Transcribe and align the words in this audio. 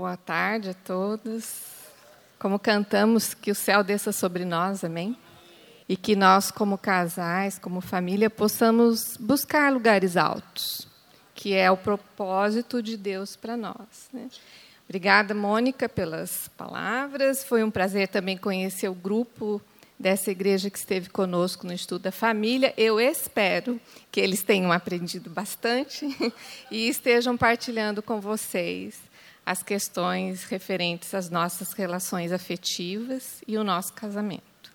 Boa 0.00 0.16
tarde 0.16 0.70
a 0.70 0.72
todos. 0.72 1.60
Como 2.38 2.58
cantamos, 2.58 3.34
que 3.34 3.50
o 3.50 3.54
céu 3.54 3.84
desça 3.84 4.12
sobre 4.12 4.46
nós, 4.46 4.82
amém? 4.82 5.14
E 5.86 5.94
que 5.94 6.16
nós, 6.16 6.50
como 6.50 6.78
casais, 6.78 7.58
como 7.58 7.82
família, 7.82 8.30
possamos 8.30 9.18
buscar 9.18 9.70
lugares 9.70 10.16
altos, 10.16 10.88
que 11.34 11.52
é 11.52 11.70
o 11.70 11.76
propósito 11.76 12.82
de 12.82 12.96
Deus 12.96 13.36
para 13.36 13.58
nós. 13.58 14.08
Né? 14.10 14.30
Obrigada, 14.88 15.34
Mônica, 15.34 15.86
pelas 15.86 16.48
palavras. 16.56 17.44
Foi 17.44 17.62
um 17.62 17.70
prazer 17.70 18.08
também 18.08 18.38
conhecer 18.38 18.88
o 18.88 18.94
grupo 18.94 19.60
dessa 19.98 20.30
igreja 20.30 20.70
que 20.70 20.78
esteve 20.78 21.10
conosco 21.10 21.66
no 21.66 21.74
estudo 21.74 22.04
da 22.04 22.12
família. 22.12 22.72
Eu 22.74 22.98
espero 22.98 23.78
que 24.10 24.18
eles 24.18 24.42
tenham 24.42 24.72
aprendido 24.72 25.28
bastante 25.28 26.06
e 26.72 26.88
estejam 26.88 27.36
partilhando 27.36 28.02
com 28.02 28.18
vocês 28.18 29.09
as 29.50 29.64
questões 29.64 30.44
referentes 30.44 31.12
às 31.12 31.28
nossas 31.28 31.72
relações 31.72 32.30
afetivas 32.30 33.42
e 33.48 33.58
o 33.58 33.64
nosso 33.64 33.92
casamento. 33.92 34.70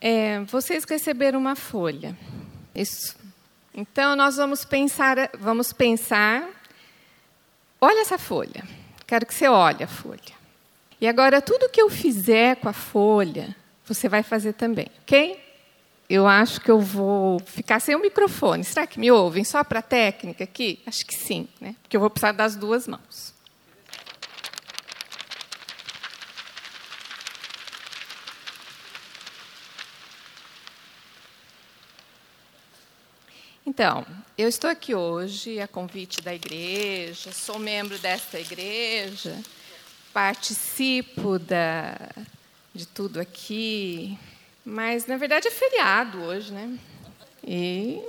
É, 0.00 0.38
vocês 0.44 0.84
receberam 0.84 1.40
uma 1.40 1.56
folha. 1.56 2.16
Isso. 2.72 3.16
Então 3.74 4.14
nós 4.14 4.36
vamos 4.36 4.64
pensar, 4.64 5.28
vamos 5.36 5.72
pensar. 5.72 6.48
Olha 7.80 8.02
essa 8.02 8.16
folha. 8.18 8.62
Quero 9.04 9.26
que 9.26 9.34
você 9.34 9.48
olhe 9.48 9.82
a 9.82 9.88
folha. 9.88 10.38
E 11.00 11.08
agora 11.08 11.42
tudo 11.42 11.68
que 11.68 11.82
eu 11.82 11.90
fizer 11.90 12.54
com 12.54 12.68
a 12.68 12.72
folha, 12.72 13.56
você 13.84 14.08
vai 14.08 14.22
fazer 14.22 14.52
também, 14.52 14.86
ok? 15.02 15.44
Eu 16.08 16.24
acho 16.28 16.60
que 16.60 16.70
eu 16.70 16.78
vou 16.78 17.40
ficar 17.40 17.80
sem 17.80 17.96
o 17.96 18.00
microfone. 18.00 18.62
Será 18.62 18.86
que 18.86 19.00
me 19.00 19.10
ouvem 19.10 19.42
só 19.42 19.64
para 19.64 19.80
a 19.80 19.82
técnica 19.82 20.44
aqui? 20.44 20.78
Acho 20.86 21.04
que 21.04 21.16
sim, 21.16 21.48
né? 21.60 21.74
Porque 21.82 21.96
eu 21.96 22.00
vou 22.00 22.08
precisar 22.08 22.30
das 22.30 22.54
duas 22.54 22.86
mãos. 22.86 23.36
Então, 33.68 34.06
eu 34.38 34.48
estou 34.48 34.70
aqui 34.70 34.94
hoje 34.94 35.60
a 35.60 35.68
convite 35.68 36.22
da 36.22 36.34
igreja, 36.34 37.30
sou 37.32 37.58
membro 37.58 37.98
desta 37.98 38.40
igreja, 38.40 39.38
participo 40.10 41.38
da, 41.38 41.94
de 42.74 42.86
tudo 42.86 43.20
aqui, 43.20 44.18
mas 44.64 45.06
na 45.06 45.18
verdade 45.18 45.48
é 45.48 45.50
feriado 45.50 46.18
hoje, 46.22 46.50
né? 46.50 46.78
E 47.46 48.02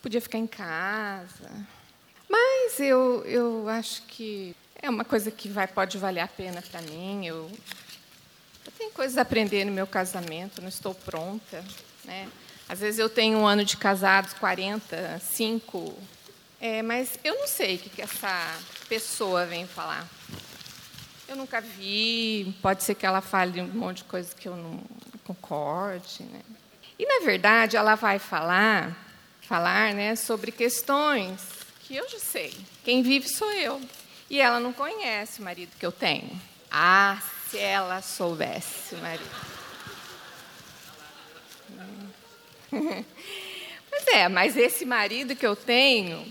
podia 0.00 0.20
ficar 0.20 0.38
em 0.38 0.46
casa. 0.46 1.66
Mas 2.28 2.78
eu, 2.78 3.24
eu 3.24 3.68
acho 3.68 4.02
que 4.02 4.54
é 4.80 4.88
uma 4.88 5.04
coisa 5.04 5.32
que 5.32 5.48
vai, 5.48 5.66
pode 5.66 5.98
valer 5.98 6.20
a 6.20 6.28
pena 6.28 6.62
para 6.62 6.80
mim. 6.82 7.26
Eu, 7.26 7.50
eu 8.64 8.72
tenho 8.78 8.92
coisas 8.92 9.18
a 9.18 9.22
aprender 9.22 9.64
no 9.64 9.72
meu 9.72 9.88
casamento, 9.88 10.62
não 10.62 10.68
estou 10.68 10.94
pronta. 10.94 11.64
Né? 12.04 12.28
Às 12.68 12.80
vezes 12.80 12.98
eu 12.98 13.08
tenho 13.08 13.38
um 13.38 13.46
ano 13.46 13.64
de 13.64 13.76
casados, 13.76 14.32
45, 14.34 15.96
é, 16.60 16.82
mas 16.82 17.18
eu 17.22 17.34
não 17.38 17.46
sei 17.46 17.76
o 17.76 17.78
que, 17.78 17.90
que 17.90 18.02
essa 18.02 18.58
pessoa 18.88 19.44
vem 19.44 19.66
falar. 19.66 20.08
Eu 21.28 21.36
nunca 21.36 21.60
vi, 21.60 22.56
pode 22.62 22.82
ser 22.82 22.94
que 22.94 23.04
ela 23.04 23.20
fale 23.20 23.60
um 23.60 23.66
monte 23.66 23.98
de 23.98 24.04
coisa 24.04 24.34
que 24.34 24.48
eu 24.48 24.56
não 24.56 24.80
concorde. 25.24 26.22
Né? 26.22 26.40
E, 26.98 27.04
na 27.04 27.24
verdade, 27.24 27.76
ela 27.76 27.94
vai 27.94 28.18
falar, 28.18 28.96
falar 29.42 29.92
né, 29.92 30.16
sobre 30.16 30.50
questões 30.50 31.40
que 31.82 31.94
eu 31.94 32.08
já 32.08 32.18
sei. 32.18 32.56
Quem 32.84 33.02
vive 33.02 33.28
sou 33.28 33.52
eu. 33.52 33.80
E 34.30 34.40
ela 34.40 34.58
não 34.58 34.72
conhece 34.72 35.40
o 35.40 35.44
marido 35.44 35.70
que 35.78 35.86
eu 35.86 35.92
tenho. 35.92 36.40
Ah, 36.70 37.20
se 37.50 37.58
ela 37.58 38.02
soubesse 38.02 38.96
marido. 38.96 39.30
Pois 43.88 44.08
é, 44.08 44.28
mas 44.28 44.58
esse 44.58 44.84
marido 44.84 45.34
que 45.34 45.46
eu 45.46 45.56
tenho, 45.56 46.30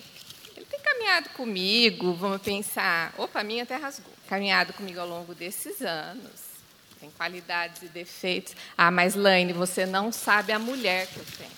ele 0.55 0.65
tem 0.67 0.79
caminhado 0.79 1.29
comigo, 1.29 2.13
vamos 2.13 2.39
pensar, 2.39 3.11
opa, 3.17 3.39
a 3.39 3.43
minha 3.43 3.63
até 3.63 3.75
rasgou 3.75 4.13
caminhado 4.27 4.73
comigo 4.73 4.99
ao 4.99 5.07
longo 5.07 5.33
desses 5.33 5.81
anos. 5.81 6.55
Tem 6.99 7.09
qualidades 7.11 7.81
e 7.81 7.87
defeitos. 7.87 8.55
Ah, 8.77 8.91
mas 8.91 9.15
Laine, 9.15 9.53
você 9.53 9.85
não 9.85 10.11
sabe 10.11 10.51
a 10.51 10.59
mulher 10.59 11.07
que 11.07 11.17
eu 11.17 11.25
tenho. 11.37 11.51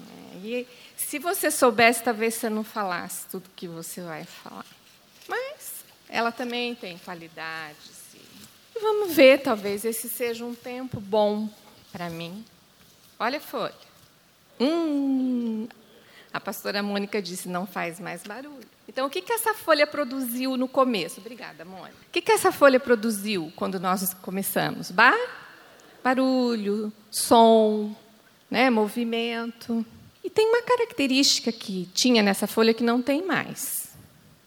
É, 0.00 0.36
e 0.46 0.68
se 0.96 1.18
você 1.18 1.50
soubesse, 1.50 2.02
talvez 2.02 2.34
você 2.34 2.48
não 2.48 2.64
falasse 2.64 3.26
tudo 3.26 3.50
que 3.54 3.68
você 3.68 4.00
vai 4.00 4.24
falar. 4.24 4.66
Mas 5.28 5.84
ela 6.08 6.32
também 6.32 6.74
tem 6.74 6.98
qualidades. 6.98 8.14
E 8.14 8.80
vamos 8.80 9.14
ver, 9.14 9.40
talvez 9.40 9.84
esse 9.84 10.08
seja 10.08 10.44
um 10.44 10.54
tempo 10.54 11.00
bom 11.00 11.48
para 11.92 12.08
mim. 12.08 12.44
Olha 13.18 13.38
a 13.38 13.40
folha. 13.40 13.74
Hum, 14.60 15.68
a 16.32 16.40
pastora 16.40 16.82
Mônica 16.82 17.20
disse: 17.20 17.48
não 17.48 17.66
faz 17.66 17.98
mais 17.98 18.22
barulho. 18.22 18.66
Então, 18.88 19.06
o 19.06 19.10
que, 19.10 19.22
que 19.22 19.32
essa 19.32 19.54
folha 19.54 19.86
produziu 19.86 20.56
no 20.56 20.66
começo? 20.66 21.20
Obrigada, 21.20 21.64
Mônica. 21.64 21.96
O 22.08 22.10
que, 22.12 22.22
que 22.22 22.32
essa 22.32 22.50
folha 22.50 22.80
produziu 22.80 23.52
quando 23.56 23.78
nós 23.78 24.14
começamos? 24.14 24.90
Bar 24.90 25.16
barulho, 26.02 26.92
som, 27.10 27.94
né, 28.50 28.70
movimento. 28.70 29.84
E 30.22 30.30
tem 30.30 30.46
uma 30.48 30.62
característica 30.62 31.52
que 31.52 31.88
tinha 31.94 32.22
nessa 32.22 32.46
folha 32.46 32.72
que 32.72 32.82
não 32.82 33.02
tem 33.02 33.24
mais. 33.24 33.94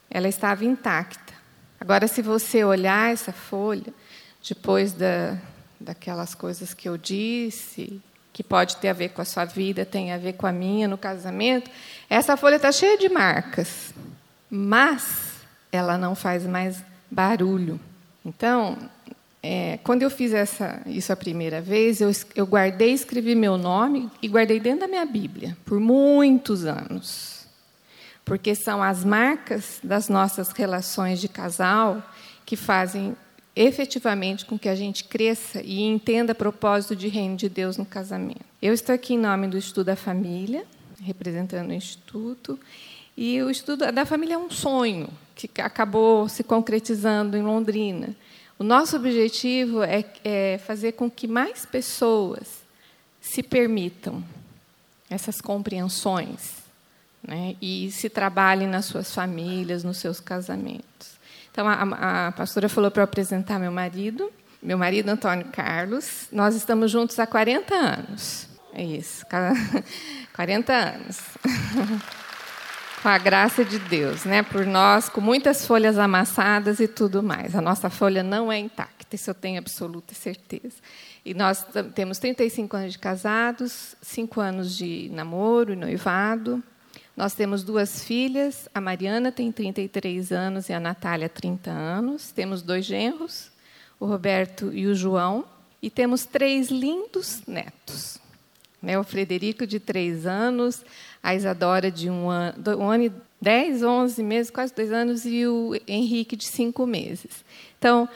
Ela 0.10 0.28
estava 0.28 0.66
intacta. 0.66 1.34
Agora, 1.80 2.08
se 2.08 2.22
você 2.22 2.64
olhar 2.64 3.12
essa 3.12 3.32
folha, 3.32 3.94
depois 4.48 4.94
da, 4.94 5.38
daquelas 5.80 6.36
coisas 6.36 6.74
que 6.74 6.88
eu 6.88 6.98
disse, 6.98 8.02
que 8.34 8.44
pode 8.44 8.78
ter 8.78 8.90
a 8.90 8.94
ver 8.94 9.10
com 9.10 9.22
a 9.22 9.26
sua 9.26 9.46
vida, 9.46 9.86
tem 9.86 10.12
a 10.12 10.18
ver 10.18 10.34
com 10.34 10.48
a 10.48 10.52
minha 10.52 10.88
no 10.88 10.98
casamento, 10.98 11.70
essa 12.10 12.38
folha 12.38 12.56
está 12.56 12.72
cheia 12.72 12.98
de 12.98 13.10
marcas, 13.10 13.94
mas 14.50 15.32
ela 15.72 15.98
não 15.98 16.16
faz 16.16 16.46
mais 16.46 16.84
barulho. 17.10 17.80
Então, 18.26 18.78
é, 19.44 19.80
quando 19.84 20.04
eu 20.04 20.10
fiz 20.10 20.34
essa, 20.34 20.82
isso 20.86 21.12
a 21.12 21.16
primeira 21.16 21.62
vez, 21.62 22.00
eu, 22.00 22.12
eu 22.36 22.46
guardei, 22.46 22.94
escrevi 22.94 23.34
meu 23.34 23.58
nome 23.58 24.10
e 24.22 24.28
guardei 24.28 24.60
dentro 24.60 24.82
da 24.82 24.88
minha 24.88 25.06
Bíblia 25.06 25.58
por 25.66 25.80
muitos 25.80 26.66
anos, 26.66 27.48
porque 28.24 28.54
são 28.54 28.84
as 28.84 29.04
marcas 29.04 29.80
das 29.84 30.08
nossas 30.08 30.52
relações 30.52 31.20
de 31.20 31.28
casal 31.28 32.04
que 32.46 32.56
fazem 32.56 33.16
efetivamente 33.56 34.46
com 34.46 34.58
que 34.58 34.70
a 34.70 34.76
gente 34.76 35.04
cresça 35.04 35.62
e 35.62 35.82
entenda 35.82 36.34
propósito 36.34 36.96
de 36.96 37.08
reino 37.08 37.36
de 37.36 37.50
Deus 37.50 37.78
no 37.78 37.86
casamento. 37.86 38.46
Eu 38.62 38.74
estou 38.74 38.96
aqui 38.96 39.16
em 39.16 39.18
nome 39.18 39.48
do 39.48 39.58
Estudo 39.58 39.88
da 39.88 39.96
Família, 39.96 40.66
representando 41.02 41.70
o 41.70 41.74
Instituto, 41.74 42.60
e 43.18 43.42
o 43.42 43.50
Estudo 43.50 43.92
da 43.92 44.06
Família 44.06 44.36
é 44.36 44.38
um 44.38 44.50
sonho 44.50 45.10
que 45.36 45.50
acabou 45.62 46.30
se 46.30 46.44
concretizando 46.44 47.36
em 47.36 47.42
Londrina. 47.42 48.16
O 48.58 48.64
nosso 48.64 48.96
objetivo 48.96 49.84
é, 49.84 50.06
é 50.24 50.60
fazer 50.66 50.94
com 50.94 51.10
que 51.10 51.28
mais 51.28 51.66
pessoas 51.66 52.62
se 53.20 53.44
permitam 53.44 54.24
essas 55.10 55.42
compreensões 55.42 56.62
né, 57.22 57.56
e 57.62 57.92
se 57.92 58.10
trabalhem 58.10 58.68
nas 58.68 58.86
suas 58.86 59.14
famílias, 59.14 59.84
nos 59.84 59.98
seus 59.98 60.20
casamentos. 60.20 61.20
Então, 61.52 61.68
a, 61.68 62.28
a 62.28 62.32
pastora 62.32 62.70
falou 62.70 62.90
para 62.90 63.02
eu 63.02 63.06
apresentar 63.06 63.60
meu 63.60 63.72
marido, 63.72 64.32
meu 64.64 64.78
marido 64.78 65.10
Antônio 65.10 65.48
Carlos. 65.52 66.28
Nós 66.32 66.56
estamos 66.56 66.90
juntos 66.90 67.20
há 67.20 67.28
40 67.28 67.76
anos. 67.76 68.48
É 68.74 68.84
isso, 68.84 69.26
40 70.34 70.74
anos. 70.74 71.20
com 73.02 73.10
a 73.10 73.18
graça 73.18 73.66
de 73.66 73.80
Deus, 73.80 74.26
né? 74.26 74.44
Por 74.44 74.66
nós, 74.66 75.10
com 75.10 75.20
muitas 75.20 75.66
folhas 75.66 75.98
amassadas 75.98 76.80
e 76.80 76.88
tudo 76.88 77.24
mais. 77.24 77.56
A 77.56 77.62
nossa 77.62 77.90
folha 77.90 78.22
não 78.22 78.52
é 78.52 78.60
intacta, 78.60 79.16
isso 79.16 79.30
eu 79.30 79.34
tenho 79.34 79.58
absoluta 79.58 80.14
certeza. 80.14 80.76
E 81.26 81.34
nós 81.34 81.66
temos 81.96 82.20
35 82.20 82.78
anos 82.78 82.94
de 82.94 83.00
casados, 83.00 83.96
5 84.02 84.40
anos 84.40 84.78
de 84.78 85.10
namoro 85.12 85.74
e 85.74 85.76
noivado. 85.76 86.64
Nós 87.22 87.36
temos 87.36 87.64
duas 87.64 88.04
filhas, 88.04 88.68
a 88.74 88.82
Mariana 88.82 89.32
tem 89.32 89.52
33 89.52 90.32
anos 90.32 90.70
e 90.70 90.74
a 90.74 90.80
Natália 90.80 91.30
30 91.30 91.70
anos. 91.70 92.32
Temos 92.32 92.64
dois 92.64 92.84
genros, 92.84 93.52
o 94.00 94.08
Roberto 94.08 94.74
e 94.74 94.88
o 94.88 94.96
João. 94.96 95.46
E 95.84 95.92
temos 95.92 96.26
três 96.26 96.72
lindos 96.72 97.44
netos. 97.46 98.18
Né, 98.82 98.98
o 98.98 99.04
Frederico, 99.04 99.68
de 99.68 99.80
três 99.80 100.26
anos, 100.26 100.84
a 101.22 101.36
Isadora, 101.36 101.92
de 101.92 102.10
um 102.10 102.28
ano, 102.28 102.56
um 102.80 102.90
ano 102.90 103.04
e 103.04 103.12
dez, 103.40 103.84
onze 103.84 104.24
meses, 104.24 104.50
quase 104.50 104.74
dois 104.74 104.92
anos, 104.92 105.24
e 105.24 105.46
o 105.46 105.80
Henrique, 105.88 106.36
de 106.36 106.46
cinco 106.46 106.88
meses. 106.88 107.46
Então, 107.78 108.10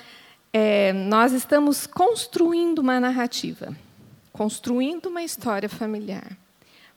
é, 0.52 0.92
nós 0.94 1.32
estamos 1.32 1.86
construindo 1.86 2.80
uma 2.80 3.00
narrativa, 3.00 3.72
construindo 4.34 5.10
uma 5.10 5.22
história 5.22 5.70
familiar. 5.70 6.36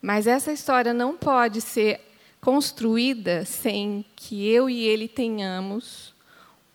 Mas 0.00 0.26
essa 0.26 0.52
história 0.52 0.94
não 0.94 1.16
pode 1.16 1.60
ser 1.60 2.00
construída 2.40 3.44
sem 3.44 4.04
que 4.14 4.48
eu 4.48 4.70
e 4.70 4.84
ele 4.84 5.08
tenhamos 5.08 6.14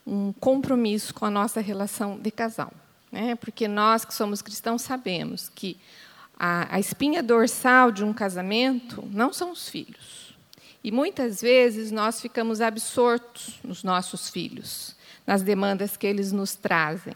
um 0.06 0.34
compromisso 0.34 1.14
com 1.14 1.25
a 1.25 1.31
nossa 1.31 1.62
relação 1.62 2.20
de 2.20 2.30
casal. 2.30 2.72
Né? 3.12 3.36
Porque 3.36 3.68
nós 3.68 4.04
que 4.04 4.14
somos 4.14 4.42
cristãos 4.42 4.81
sabemos 4.81 5.50
que 5.50 5.78
a, 6.38 6.75
a 6.75 6.80
espinha 6.80 7.24
dorsal 7.24 7.92
de 7.92 8.04
um 8.04 8.12
casamento 8.12 9.08
não 9.12 9.31
são 9.31 9.52
os 9.52 9.69
filhos. 9.69 10.36
E 10.84 10.92
muitas 10.92 11.40
vezes 11.40 11.92
nós 11.92 12.19
ficamos 12.19 12.60
absortos 12.60 13.60
nos 13.64 13.84
nossos 13.84 14.30
filhos, 14.30 14.96
nas 15.26 15.42
demandas 15.42 15.96
que 15.96 16.06
eles 16.06 16.34
nos 16.34 16.56
trazem. 16.56 17.14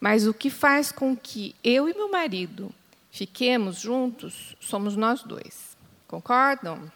Mas 0.00 0.26
o 0.26 0.32
que 0.32 0.48
faz 0.48 0.90
com 0.90 1.14
que 1.14 1.54
eu 1.62 1.88
e 1.88 1.94
meu 1.94 2.10
marido 2.10 2.74
fiquemos 3.12 3.78
juntos 3.78 4.56
somos 4.58 4.96
nós 4.96 5.22
dois. 5.22 5.76
Concordam? 6.08 6.90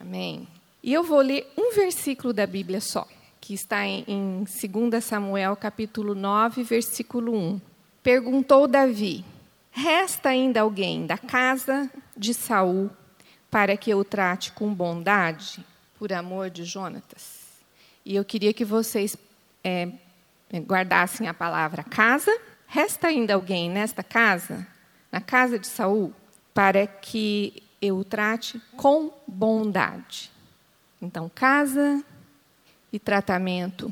Amém. 0.00 0.48
E 0.82 0.92
eu 0.92 1.02
vou 1.02 1.20
ler 1.20 1.52
um 1.58 1.74
versículo 1.74 2.32
da 2.32 2.46
Bíblia 2.46 2.80
só, 2.80 3.06
que 3.40 3.52
está 3.52 3.84
em, 3.84 4.04
em 4.06 4.44
2 4.44 5.04
Samuel, 5.04 5.56
capítulo 5.56 6.14
9, 6.14 6.62
versículo 6.62 7.36
1. 7.36 7.60
Perguntou 8.02 8.68
Davi: 8.68 9.24
Resta 9.72 10.28
ainda 10.28 10.60
alguém 10.60 11.04
da 11.04 11.18
casa 11.18 11.90
de 12.16 12.32
Saul 12.32 12.88
para 13.50 13.76
que 13.76 13.90
eu 13.90 14.04
trate 14.04 14.52
com 14.52 14.72
bondade, 14.72 15.64
por 15.98 16.12
amor 16.12 16.48
de 16.48 16.64
Jonatas? 16.64 17.46
E 18.04 18.14
eu 18.14 18.24
queria 18.24 18.52
que 18.52 18.64
vocês 18.64 19.16
é, 19.64 19.90
guardassem 20.60 21.26
a 21.26 21.34
palavra 21.34 21.82
casa. 21.82 22.30
Resta 22.68 23.08
ainda 23.08 23.34
alguém 23.34 23.68
nesta 23.68 24.02
casa, 24.02 24.66
na 25.16 25.20
casa 25.22 25.58
de 25.58 25.66
Saul, 25.66 26.12
para 26.52 26.86
que 26.86 27.62
eu 27.80 27.96
o 27.96 28.04
trate 28.04 28.60
com 28.76 29.10
bondade. 29.26 30.30
Então, 31.00 31.30
casa 31.34 32.04
e 32.92 32.98
tratamento 32.98 33.90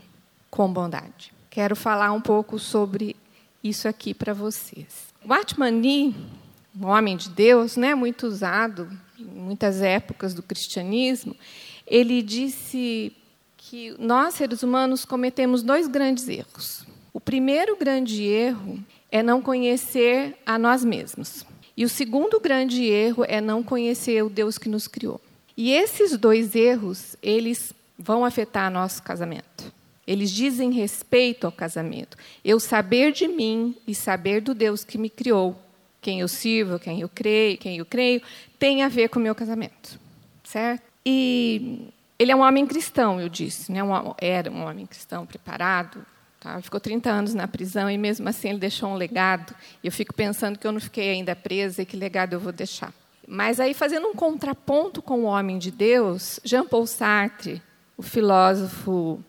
com 0.50 0.70
bondade. 0.70 1.32
Quero 1.48 1.74
falar 1.74 2.12
um 2.12 2.20
pouco 2.20 2.58
sobre 2.58 3.16
isso 3.62 3.88
aqui 3.88 4.12
para 4.12 4.34
vocês. 4.34 5.14
O 5.24 5.32
Atmani, 5.32 6.14
um 6.78 6.88
homem 6.88 7.16
de 7.16 7.30
Deus, 7.30 7.74
né, 7.78 7.94
muito 7.94 8.26
usado 8.26 8.90
em 9.18 9.24
muitas 9.24 9.80
épocas 9.80 10.34
do 10.34 10.42
cristianismo, 10.42 11.34
ele 11.86 12.20
disse 12.20 13.16
que 13.56 13.96
nós, 13.98 14.34
seres 14.34 14.62
humanos, 14.62 15.06
cometemos 15.06 15.62
dois 15.62 15.88
grandes 15.88 16.28
erros. 16.28 16.84
O 17.14 17.20
primeiro 17.20 17.78
grande 17.78 18.22
erro 18.24 18.78
é 19.14 19.22
não 19.22 19.40
conhecer 19.40 20.36
a 20.44 20.58
nós 20.58 20.84
mesmos. 20.84 21.46
E 21.76 21.84
o 21.84 21.88
segundo 21.88 22.40
grande 22.40 22.84
erro 22.84 23.24
é 23.28 23.40
não 23.40 23.62
conhecer 23.62 24.24
o 24.24 24.28
Deus 24.28 24.58
que 24.58 24.68
nos 24.68 24.88
criou. 24.88 25.20
E 25.56 25.70
esses 25.70 26.16
dois 26.18 26.56
erros, 26.56 27.14
eles 27.22 27.72
vão 27.96 28.24
afetar 28.24 28.72
nosso 28.72 29.00
casamento. 29.04 29.72
Eles 30.04 30.32
dizem 30.32 30.72
respeito 30.72 31.46
ao 31.46 31.52
casamento. 31.52 32.16
Eu 32.44 32.58
saber 32.58 33.12
de 33.12 33.28
mim 33.28 33.76
e 33.86 33.94
saber 33.94 34.40
do 34.40 34.52
Deus 34.52 34.82
que 34.82 34.98
me 34.98 35.08
criou, 35.08 35.56
quem 36.00 36.18
eu 36.18 36.26
sirvo, 36.26 36.80
quem 36.80 37.00
eu 37.00 37.08
creio, 37.08 37.56
quem 37.56 37.78
eu 37.78 37.86
creio, 37.86 38.20
tem 38.58 38.82
a 38.82 38.88
ver 38.88 39.10
com 39.10 39.20
o 39.20 39.22
meu 39.22 39.34
casamento, 39.34 39.96
certo? 40.42 40.82
E 41.06 41.86
ele 42.18 42.32
é 42.32 42.36
um 42.36 42.42
homem 42.42 42.66
cristão, 42.66 43.20
eu 43.20 43.28
disse, 43.28 43.70
né? 43.70 43.80
Um, 43.80 44.12
era 44.18 44.50
um 44.50 44.64
homem 44.64 44.86
cristão 44.86 45.24
preparado. 45.24 46.04
Tá? 46.44 46.60
Ficou 46.60 46.78
30 46.78 47.10
anos 47.10 47.32
na 47.32 47.48
prisão 47.48 47.90
e 47.90 47.96
mesmo 47.96 48.28
assim 48.28 48.50
ele 48.50 48.58
deixou 48.58 48.90
um 48.90 48.96
legado. 48.96 49.54
Eu 49.82 49.90
fico 49.90 50.12
pensando 50.12 50.58
que 50.58 50.66
eu 50.66 50.72
não 50.72 50.78
fiquei 50.78 51.08
ainda 51.08 51.34
presa 51.34 51.80
e 51.80 51.86
que 51.86 51.96
legado 51.96 52.34
eu 52.34 52.40
vou 52.40 52.52
deixar. 52.52 52.92
Mas 53.26 53.58
aí 53.58 53.72
fazendo 53.72 54.08
um 54.08 54.14
contraponto 54.14 55.00
com 55.00 55.20
o 55.20 55.24
homem 55.24 55.58
de 55.58 55.70
Deus, 55.70 56.38
Jean 56.44 56.66
Paul 56.66 56.86
Sartre, 56.86 57.62
o 57.96 58.02
filósofo 58.02 59.24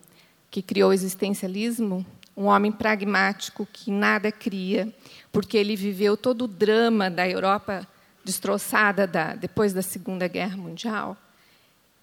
que 0.50 0.60
criou 0.60 0.90
o 0.90 0.92
existencialismo, 0.92 2.04
um 2.36 2.44
homem 2.44 2.70
pragmático 2.70 3.66
que 3.72 3.90
nada 3.90 4.30
cria, 4.30 4.92
porque 5.32 5.56
ele 5.56 5.74
viveu 5.74 6.18
todo 6.18 6.42
o 6.42 6.48
drama 6.48 7.08
da 7.08 7.26
Europa 7.26 7.88
destroçada 8.22 9.06
da, 9.06 9.34
depois 9.34 9.72
da 9.72 9.80
Segunda 9.80 10.28
Guerra 10.28 10.58
Mundial. 10.58 11.16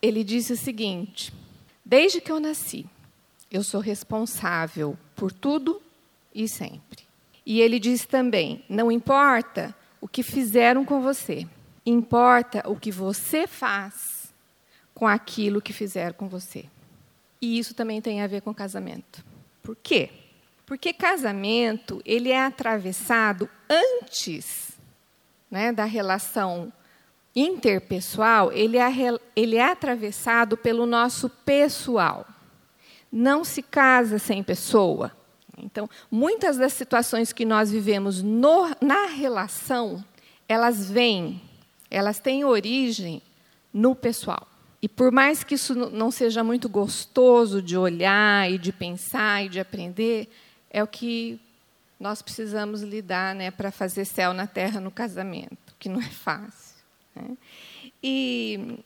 Ele 0.01 0.24
disse 0.24 0.54
o 0.54 0.57
seguinte: 0.57 1.31
Desde 1.86 2.19
que 2.19 2.31
eu 2.31 2.39
nasci, 2.39 2.88
eu 3.53 3.63
sou 3.63 3.79
responsável 3.79 4.97
por 5.15 5.31
tudo 5.31 5.79
e 6.33 6.47
sempre. 6.47 7.03
E 7.45 7.61
ele 7.61 7.79
diz 7.79 8.03
também: 8.03 8.65
Não 8.67 8.91
importa 8.91 9.75
o 10.01 10.07
que 10.07 10.23
fizeram 10.23 10.83
com 10.83 11.01
você, 11.01 11.47
importa 11.85 12.67
o 12.67 12.75
que 12.75 12.91
você 12.91 13.45
faz 13.45 14.33
com 14.94 15.07
aquilo 15.07 15.61
que 15.61 15.71
fizeram 15.71 16.13
com 16.13 16.27
você. 16.27 16.65
E 17.39 17.59
isso 17.59 17.75
também 17.75 18.01
tem 18.01 18.21
a 18.21 18.27
ver 18.27 18.41
com 18.41 18.53
casamento. 18.53 19.23
Por 19.61 19.75
quê? 19.75 20.09
Porque 20.65 20.91
casamento 20.91 22.01
ele 22.05 22.31
é 22.31 22.44
atravessado 22.44 23.47
antes 23.69 24.71
né, 25.51 25.71
da 25.71 25.85
relação 25.85 26.73
interpessoal, 27.35 28.51
ele 28.51 28.77
é, 28.77 28.91
ele 29.35 29.57
é 29.57 29.65
atravessado 29.65 30.57
pelo 30.57 30.85
nosso 30.85 31.29
pessoal. 31.29 32.25
Não 33.15 33.44
se 33.44 33.62
casa 33.62 34.18
sem 34.18 34.42
pessoa. 34.42 35.12
Então, 35.56 35.88
muitas 36.10 36.57
das 36.57 36.74
situações 36.74 37.31
que 37.31 37.45
nós 37.45 37.69
vivemos 37.69 38.24
no, 38.24 38.75
na 38.81 39.06
relação, 39.06 40.04
elas 40.50 40.89
vêm, 40.89 41.39
elas 41.92 42.19
têm 42.19 42.44
origem 42.44 43.21
no 43.71 43.94
pessoal. 43.94 44.48
E 44.81 44.89
por 44.89 45.12
mais 45.12 45.44
que 45.44 45.54
isso 45.54 45.75
não 45.75 46.10
seja 46.10 46.44
muito 46.44 46.68
gostoso 46.68 47.62
de 47.62 47.77
olhar 47.77 48.51
e 48.51 48.57
de 48.57 48.74
pensar 48.74 49.45
e 49.45 49.50
de 49.50 49.60
aprender, 49.60 50.27
é 50.71 50.81
o 50.81 50.88
que 50.88 51.39
nós 52.00 52.19
precisamos 52.24 52.81
lidar 52.81 53.36
né, 53.36 53.51
para 53.51 53.69
fazer 53.69 54.06
céu 54.06 54.33
na 54.33 54.48
terra 54.48 54.80
no 54.80 54.89
casamento, 54.89 55.75
que 55.77 55.88
não 55.88 56.01
é 56.01 56.10
fácil. 56.10 56.83
Né? 57.15 57.38
E 58.01 58.80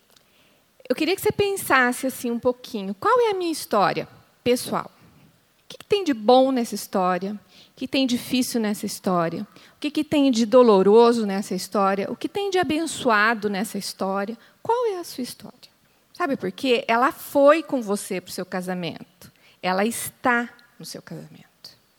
eu 0.89 0.95
queria 0.95 1.15
que 1.15 1.21
você 1.21 1.31
pensasse 1.31 2.05
assim 2.05 2.29
um 2.29 2.39
pouquinho: 2.39 2.93
qual 2.93 3.19
é 3.21 3.31
a 3.31 3.33
minha 3.33 3.51
história 3.51 4.16
pessoal? 4.47 4.89
O 4.89 5.67
que, 5.67 5.77
que 5.79 5.85
tem 5.85 6.05
de 6.05 6.13
bom 6.13 6.53
nessa 6.53 6.73
história? 6.73 7.33
O 7.33 7.75
que 7.75 7.85
tem 7.85 8.07
difícil 8.07 8.61
nessa 8.61 8.85
história? 8.85 9.41
O 9.41 9.77
que, 9.77 9.91
que 9.91 10.05
tem 10.05 10.31
de 10.31 10.45
doloroso 10.45 11.25
nessa 11.25 11.53
história? 11.53 12.09
O 12.09 12.15
que 12.15 12.29
tem 12.29 12.49
de 12.49 12.57
abençoado 12.57 13.49
nessa 13.49 13.77
história? 13.77 14.37
Qual 14.63 14.93
é 14.93 14.99
a 14.99 15.03
sua 15.03 15.21
história? 15.21 15.69
Sabe 16.13 16.37
por 16.37 16.49
quê? 16.49 16.85
Ela 16.87 17.11
foi 17.11 17.61
com 17.61 17.81
você 17.81 18.21
para 18.21 18.29
o 18.29 18.33
seu 18.33 18.45
casamento. 18.45 19.29
Ela 19.61 19.83
está 19.83 20.49
no 20.79 20.85
seu 20.85 21.01
casamento. 21.01 21.45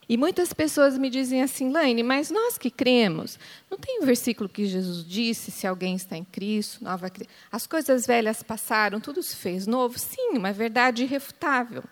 E 0.09 0.17
muitas 0.17 0.55
pessoas 0.55 0.97
me 0.97 1.11
dizem 1.11 1.43
assim, 1.43 1.71
Laine, 1.71 2.03
mas 2.03 2.31
nós 2.31 2.57
que 2.57 2.71
cremos, 2.71 3.39
não 3.71 3.77
tem 3.77 4.01
um 4.01 4.07
versículo 4.07 4.49
que 4.49 4.65
Jesus 4.65 5.05
disse, 5.05 5.51
se 5.51 5.67
alguém 5.67 5.97
está 5.97 6.17
em 6.17 6.25
Cristo, 6.25 6.83
nova 6.83 7.13
as 7.53 7.67
coisas 7.67 8.07
velhas 8.07 8.43
passaram, 8.43 9.01
tudo 9.01 9.23
se 9.23 9.37
fez 9.37 9.67
novo? 9.67 9.99
Sim, 9.99 10.31
uma 10.39 10.51
verdade 10.51 11.03
irrefutável. 11.03 11.85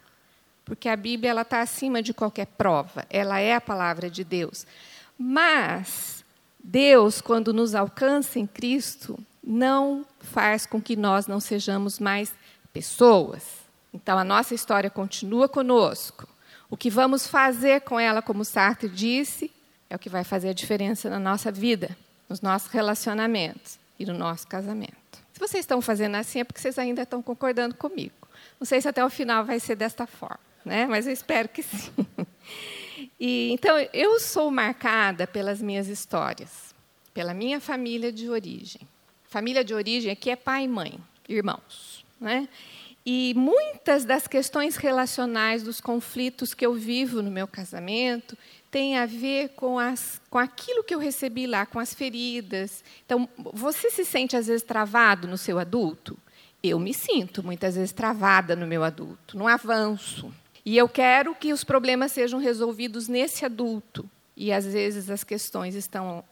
Porque 0.67 0.89
a 0.89 0.97
Bíblia 0.97 1.31
ela 1.31 1.43
está 1.43 1.63
acima 1.63 2.03
de 2.03 2.13
qualquer 2.13 2.47
prova, 2.47 3.07
ela 3.09 3.41
é 3.41 3.55
a 3.55 3.61
palavra 3.61 4.11
de 4.11 4.23
Deus. 4.23 4.67
Mas 5.19 6.23
Deus, 6.63 7.23
quando 7.23 7.55
nos 7.55 7.75
alcança 7.75 8.39
em 8.39 8.47
Cristo, 8.47 9.19
não 9.43 10.05
faz 10.21 10.67
com 10.67 10.83
que 10.83 10.97
nós 10.97 11.29
não 11.29 11.41
sejamos 11.41 11.99
mais 11.99 12.33
pessoas. 12.73 13.45
Então, 13.95 14.19
a 14.19 14.25
nossa 14.25 14.55
história 14.55 14.91
continua 14.91 15.49
conosco. 15.49 16.29
O 16.69 16.77
que 16.77 16.91
vamos 16.91 17.27
fazer 17.27 17.83
com 17.83 17.99
ela, 17.99 18.21
como 18.21 18.45
Sartre 18.45 18.89
disse, 18.89 19.51
é 19.89 19.95
o 19.95 19.99
que 19.99 20.09
vai 20.09 20.25
fazer 20.25 20.49
a 20.49 20.53
diferença 20.53 21.09
na 21.09 21.21
nossa 21.21 21.53
vida, 21.53 21.97
nos 22.29 22.41
nossos 22.41 22.69
relacionamentos 22.69 23.79
e 23.99 24.05
no 24.05 24.13
nosso 24.13 24.47
casamento. 24.49 24.97
Se 25.33 25.39
vocês 25.39 25.63
estão 25.63 25.81
fazendo 25.81 26.17
assim, 26.17 26.41
é 26.41 26.45
porque 26.45 26.61
vocês 26.61 26.79
ainda 26.79 27.03
estão 27.03 27.23
concordando 27.23 27.77
comigo. 27.77 28.27
Não 28.59 28.67
sei 28.67 28.81
se 28.81 28.89
até 28.89 29.05
o 29.05 29.11
final 29.11 29.45
vai 29.45 29.61
ser 29.61 29.77
desta 29.77 30.07
forma, 30.07 30.41
né? 30.67 30.87
mas 30.87 31.07
eu 31.07 31.13
espero 31.13 31.49
que 31.49 31.63
sim. 31.63 31.91
E, 33.19 33.51
então, 33.51 33.79
eu 33.95 34.21
sou 34.21 34.51
marcada 34.51 35.27
pelas 35.27 35.63
minhas 35.63 35.89
histórias, 35.89 36.75
pela 37.15 37.33
minha 37.33 37.59
família 37.61 38.13
de 38.13 38.29
origem. 38.29 38.83
Família 39.25 39.65
de 39.65 39.73
origem 39.73 40.13
aqui 40.13 40.31
é 40.31 40.37
pai 40.37 40.65
e 40.65 40.69
mãe, 40.69 40.99
irmãos. 41.27 42.05
Né? 42.21 42.47
E 43.07 43.33
muitas 43.35 44.05
das 44.05 44.27
questões 44.27 44.77
relacionais, 44.77 45.63
dos 45.63 45.81
conflitos 45.81 46.53
que 46.53 46.67
eu 46.67 46.75
vivo 46.75 47.23
no 47.23 47.31
meu 47.31 47.47
casamento, 47.47 48.37
têm 48.71 48.99
a 48.99 49.07
ver 49.07 49.51
com, 49.51 49.79
as, 49.79 50.21
com 50.29 50.39
aquilo 50.39 50.85
que 50.85 50.95
eu 50.95 50.99
recebi 50.99 51.47
lá, 51.47 51.65
com 51.65 51.79
as 51.79 51.95
feridas. 51.95 52.85
Então, 53.07 53.27
você 53.39 53.91
se 53.91 54.05
sente, 54.05 54.37
às 54.37 54.47
vezes, 54.47 54.63
travado 54.63 55.27
no 55.27 55.39
seu 55.39 55.59
adulto? 55.59 56.19
Eu 56.63 56.79
me 56.79 56.93
sinto, 56.93 57.43
muitas 57.43 57.77
vezes, 57.77 57.93
travada 57.93 58.55
no 58.55 58.67
meu 58.67 58.85
adulto, 58.85 59.39
no 59.39 59.47
avanço. 59.47 60.31
E 60.67 60.77
eu 60.77 60.89
quero 60.89 61.33
que 61.33 61.53
os 61.53 61.63
problemas 61.63 62.11
sejam 62.11 62.41
resolvidos 62.41 63.07
nesse 63.07 63.45
adulto. 63.45 64.11
E, 64.37 64.53
às 64.53 64.67
vezes, 64.67 65.09
as 65.09 65.23
questões 65.23 65.77
estão 65.77 66.25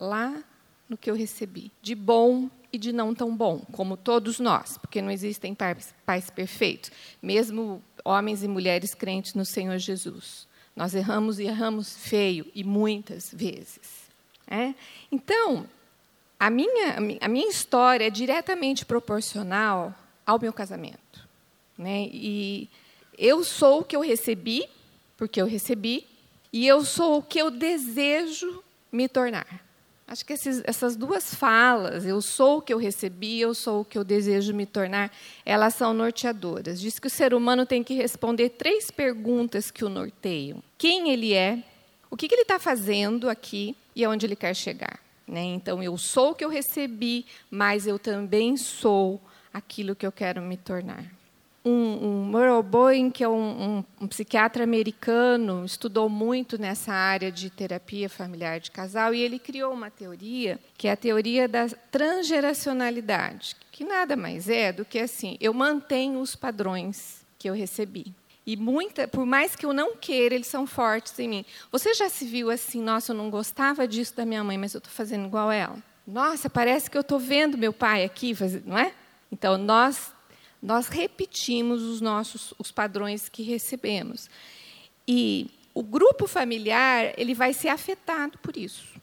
lá 0.00 0.42
no 0.88 0.96
que 0.96 1.10
eu 1.10 1.14
recebi, 1.14 1.70
de 1.82 1.94
bom 1.94 2.48
e 2.72 2.78
de 2.78 2.90
não 2.90 3.14
tão 3.14 3.36
bom, 3.36 3.58
como 3.72 3.96
todos 3.96 4.40
nós, 4.40 4.78
porque 4.78 5.02
não 5.02 5.10
existem 5.10 5.54
pais, 5.54 5.94
pais 6.06 6.30
perfeitos. 6.30 6.90
Mesmo 7.22 7.82
homens 8.02 8.42
e 8.42 8.48
mulheres 8.48 8.94
crentes 8.94 9.34
no 9.34 9.44
Senhor 9.44 9.76
Jesus. 9.76 10.48
Nós 10.74 10.94
erramos 10.94 11.38
e 11.38 11.44
erramos 11.44 11.94
feio 11.98 12.46
e 12.54 12.64
muitas 12.64 13.30
vezes. 13.32 14.06
É? 14.48 14.74
Então, 15.12 15.66
a 16.40 16.48
minha, 16.48 16.96
a 17.20 17.28
minha 17.28 17.48
história 17.48 18.06
é 18.06 18.10
diretamente 18.10 18.86
proporcional 18.86 19.94
ao 20.24 20.40
meu 20.40 20.52
casamento. 20.52 21.28
Né? 21.76 22.08
E 22.10 22.70
eu 23.18 23.42
sou 23.44 23.80
o 23.80 23.84
que 23.84 23.96
eu 23.96 24.00
recebi, 24.00 24.66
porque 25.16 25.40
eu 25.40 25.46
recebi, 25.46 26.06
e 26.52 26.66
eu 26.66 26.84
sou 26.84 27.18
o 27.18 27.22
que 27.22 27.38
eu 27.38 27.50
desejo 27.50 28.62
me 28.92 29.08
tornar. 29.08 29.64
Acho 30.08 30.24
que 30.24 30.34
esses, 30.34 30.62
essas 30.64 30.94
duas 30.94 31.34
falas, 31.34 32.06
eu 32.06 32.22
sou 32.22 32.58
o 32.58 32.62
que 32.62 32.72
eu 32.72 32.78
recebi, 32.78 33.40
eu 33.40 33.52
sou 33.54 33.80
o 33.80 33.84
que 33.84 33.98
eu 33.98 34.04
desejo 34.04 34.54
me 34.54 34.64
tornar, 34.64 35.12
elas 35.44 35.74
são 35.74 35.92
norteadoras. 35.92 36.80
Diz 36.80 36.98
que 37.00 37.08
o 37.08 37.10
ser 37.10 37.34
humano 37.34 37.66
tem 37.66 37.82
que 37.82 37.94
responder 37.94 38.50
três 38.50 38.90
perguntas 38.90 39.70
que 39.70 39.84
o 39.84 39.88
norteiam: 39.88 40.62
quem 40.78 41.10
ele 41.10 41.34
é, 41.34 41.60
o 42.08 42.16
que, 42.16 42.28
que 42.28 42.34
ele 42.34 42.42
está 42.42 42.58
fazendo 42.58 43.28
aqui 43.28 43.74
e 43.96 44.04
aonde 44.04 44.26
ele 44.26 44.36
quer 44.36 44.54
chegar. 44.54 45.00
Né? 45.26 45.42
Então, 45.42 45.82
eu 45.82 45.98
sou 45.98 46.30
o 46.30 46.34
que 46.36 46.44
eu 46.44 46.48
recebi, 46.48 47.26
mas 47.50 47.84
eu 47.84 47.98
também 47.98 48.56
sou 48.56 49.20
aquilo 49.52 49.96
que 49.96 50.06
eu 50.06 50.12
quero 50.12 50.40
me 50.40 50.56
tornar 50.56 51.15
um, 51.66 52.06
um 52.06 52.24
Murrow 52.24 52.62
Boeing, 52.62 53.10
que 53.10 53.24
é 53.24 53.28
um, 53.28 53.32
um, 53.32 53.84
um, 54.02 54.06
psiquiatra 54.06 54.62
americano, 54.62 55.64
estudou 55.64 56.08
muito 56.08 56.56
nessa 56.56 56.92
área 56.92 57.32
de 57.32 57.50
terapia 57.50 58.08
familiar 58.08 58.60
de 58.60 58.70
casal 58.70 59.12
e 59.12 59.20
ele 59.20 59.40
criou 59.40 59.72
uma 59.72 59.90
teoria 59.90 60.60
que 60.78 60.86
é 60.86 60.92
a 60.92 60.96
teoria 60.96 61.48
da 61.48 61.66
transgeracionalidade, 61.90 63.56
que 63.72 63.84
nada 63.84 64.14
mais 64.14 64.48
é 64.48 64.72
do 64.72 64.84
que 64.84 65.00
assim: 65.00 65.36
eu 65.40 65.52
mantenho 65.52 66.20
os 66.20 66.36
padrões 66.36 67.26
que 67.36 67.50
eu 67.50 67.54
recebi. 67.54 68.14
E 68.46 68.56
muita, 68.56 69.08
por 69.08 69.26
mais 69.26 69.56
que 69.56 69.66
eu 69.66 69.72
não 69.72 69.96
queira, 69.96 70.36
eles 70.36 70.46
são 70.46 70.68
fortes 70.68 71.18
em 71.18 71.28
mim. 71.28 71.44
Você 71.72 71.92
já 71.94 72.08
se 72.08 72.24
viu 72.24 72.48
assim, 72.48 72.80
nossa, 72.80 73.10
eu 73.10 73.16
não 73.16 73.28
gostava 73.28 73.88
disso 73.88 74.14
da 74.14 74.24
minha 74.24 74.44
mãe, 74.44 74.56
mas 74.56 74.72
eu 74.72 74.78
estou 74.78 74.92
fazendo 74.92 75.26
igual 75.26 75.50
ela? 75.50 75.76
Nossa, 76.06 76.48
parece 76.48 76.88
que 76.88 76.96
eu 76.96 77.00
estou 77.00 77.18
vendo 77.18 77.58
meu 77.58 77.72
pai 77.72 78.04
aqui, 78.04 78.36
não 78.64 78.78
é? 78.78 78.92
Então, 79.32 79.58
nós 79.58 80.12
nós 80.62 80.88
repetimos 80.88 81.82
os 81.82 82.00
nossos 82.00 82.54
os 82.58 82.70
padrões 82.70 83.28
que 83.28 83.42
recebemos. 83.42 84.28
E 85.06 85.50
o 85.74 85.82
grupo 85.82 86.26
familiar 86.26 87.12
ele 87.16 87.34
vai 87.34 87.52
ser 87.52 87.68
afetado 87.68 88.38
por 88.38 88.56
isso. 88.56 88.96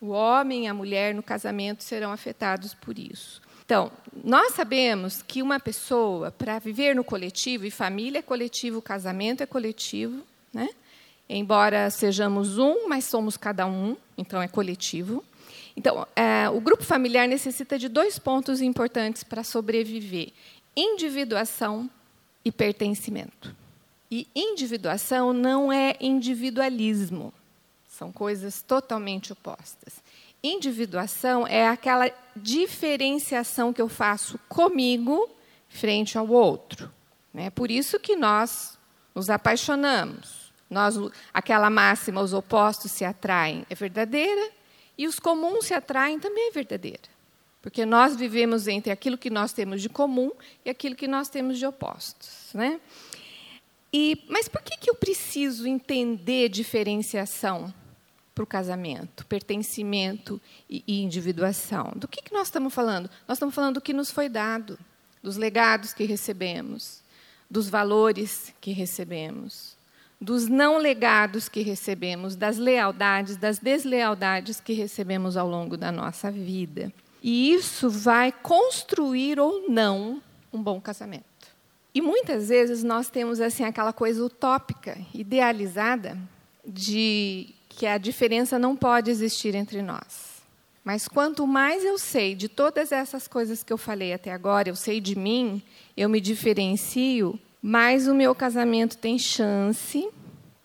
O 0.00 0.08
homem 0.08 0.64
e 0.64 0.68
a 0.68 0.74
mulher 0.74 1.14
no 1.14 1.22
casamento 1.22 1.84
serão 1.84 2.10
afetados 2.12 2.72
por 2.72 2.98
isso. 2.98 3.42
Então, 3.64 3.92
nós 4.24 4.54
sabemos 4.54 5.22
que 5.22 5.42
uma 5.42 5.60
pessoa, 5.60 6.32
para 6.32 6.58
viver 6.58 6.96
no 6.96 7.04
coletivo, 7.04 7.66
e 7.66 7.70
família 7.70 8.18
é 8.18 8.22
coletivo, 8.22 8.82
casamento 8.82 9.42
é 9.42 9.46
coletivo, 9.46 10.24
né? 10.52 10.70
embora 11.28 11.88
sejamos 11.90 12.58
um, 12.58 12.88
mas 12.88 13.04
somos 13.04 13.36
cada 13.36 13.66
um, 13.66 13.96
então 14.18 14.42
é 14.42 14.48
coletivo. 14.48 15.22
Então, 15.76 16.04
é, 16.16 16.50
o 16.50 16.60
grupo 16.60 16.82
familiar 16.82 17.28
necessita 17.28 17.78
de 17.78 17.88
dois 17.88 18.18
pontos 18.18 18.60
importantes 18.60 19.22
para 19.22 19.44
sobreviver: 19.44 20.32
individuação 20.76 21.90
e 22.44 22.50
pertencimento. 22.50 23.54
E 24.10 24.26
individuação 24.34 25.32
não 25.32 25.72
é 25.72 25.96
individualismo. 26.00 27.32
São 27.88 28.10
coisas 28.10 28.62
totalmente 28.62 29.32
opostas. 29.32 30.02
Individuação 30.42 31.46
é 31.46 31.68
aquela 31.68 32.10
diferenciação 32.34 33.72
que 33.72 33.82
eu 33.82 33.88
faço 33.88 34.38
comigo 34.48 35.28
frente 35.68 36.16
ao 36.16 36.28
outro. 36.28 36.90
É 37.34 37.50
por 37.50 37.70
isso 37.70 38.00
que 38.00 38.16
nós 38.16 38.78
nos 39.14 39.30
apaixonamos. 39.30 40.50
Nós, 40.68 40.96
aquela 41.32 41.68
máxima, 41.68 42.20
os 42.20 42.32
opostos 42.32 42.90
se 42.92 43.04
atraem, 43.04 43.66
é 43.68 43.74
verdadeira, 43.74 44.50
e 44.96 45.06
os 45.06 45.18
comuns 45.18 45.66
se 45.66 45.74
atraem 45.74 46.18
também 46.18 46.48
é 46.48 46.52
verdadeira. 46.52 47.19
Porque 47.62 47.84
nós 47.84 48.16
vivemos 48.16 48.66
entre 48.66 48.90
aquilo 48.90 49.18
que 49.18 49.28
nós 49.28 49.52
temos 49.52 49.82
de 49.82 49.88
comum 49.88 50.30
e 50.64 50.70
aquilo 50.70 50.94
que 50.94 51.06
nós 51.06 51.28
temos 51.28 51.58
de 51.58 51.66
opostos. 51.66 52.50
Né? 52.54 52.80
E, 53.92 54.24
mas 54.28 54.48
por 54.48 54.62
que, 54.62 54.76
que 54.78 54.88
eu 54.88 54.94
preciso 54.94 55.66
entender 55.66 56.48
diferenciação 56.48 57.72
para 58.34 58.44
o 58.44 58.46
casamento, 58.46 59.26
pertencimento 59.26 60.40
e, 60.68 60.82
e 60.86 61.02
individuação? 61.02 61.92
Do 61.96 62.08
que, 62.08 62.22
que 62.22 62.32
nós 62.32 62.48
estamos 62.48 62.72
falando? 62.72 63.10
Nós 63.28 63.36
estamos 63.36 63.54
falando 63.54 63.74
do 63.74 63.80
que 63.80 63.92
nos 63.92 64.10
foi 64.10 64.28
dado, 64.28 64.78
dos 65.22 65.36
legados 65.36 65.92
que 65.92 66.04
recebemos, 66.04 67.02
dos 67.50 67.68
valores 67.68 68.54
que 68.60 68.72
recebemos, 68.72 69.76
dos 70.20 70.48
não 70.48 70.78
legados 70.78 71.48
que 71.48 71.60
recebemos, 71.60 72.36
das 72.36 72.56
lealdades, 72.56 73.36
das 73.36 73.58
deslealdades 73.58 74.60
que 74.60 74.72
recebemos 74.72 75.36
ao 75.36 75.48
longo 75.48 75.76
da 75.76 75.90
nossa 75.90 76.30
vida. 76.30 76.92
E 77.22 77.52
isso 77.52 77.90
vai 77.90 78.32
construir 78.32 79.38
ou 79.38 79.68
não 79.68 80.22
um 80.52 80.62
bom 80.62 80.80
casamento. 80.80 81.24
E 81.94 82.00
muitas 82.00 82.48
vezes 82.48 82.84
nós 82.84 83.10
temos 83.10 83.40
assim 83.40 83.64
aquela 83.64 83.92
coisa 83.92 84.24
utópica, 84.24 84.96
idealizada, 85.12 86.16
de 86.64 87.54
que 87.68 87.86
a 87.86 87.98
diferença 87.98 88.58
não 88.58 88.76
pode 88.76 89.10
existir 89.10 89.54
entre 89.54 89.82
nós. 89.82 90.40
Mas 90.84 91.06
quanto 91.06 91.46
mais 91.46 91.84
eu 91.84 91.98
sei 91.98 92.34
de 92.34 92.48
todas 92.48 92.90
essas 92.92 93.28
coisas 93.28 93.62
que 93.62 93.72
eu 93.72 93.78
falei 93.78 94.12
até 94.12 94.32
agora, 94.32 94.68
eu 94.68 94.76
sei 94.76 95.00
de 95.00 95.16
mim, 95.16 95.62
eu 95.96 96.08
me 96.08 96.20
diferencio, 96.20 97.38
mais 97.60 98.08
o 98.08 98.14
meu 98.14 98.34
casamento 98.34 98.96
tem 98.96 99.18
chance 99.18 100.08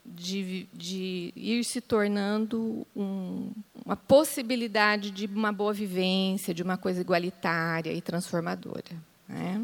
de, 0.05 0.67
de 0.73 1.33
ir 1.35 1.63
se 1.63 1.81
tornando 1.81 2.87
um, 2.95 3.51
uma 3.85 3.95
possibilidade 3.95 5.11
de 5.11 5.27
uma 5.27 5.51
boa 5.51 5.71
vivência, 5.71 6.53
de 6.53 6.63
uma 6.63 6.75
coisa 6.75 7.01
igualitária 7.01 7.93
e 7.93 8.01
transformadora. 8.01 8.95
Né? 9.29 9.63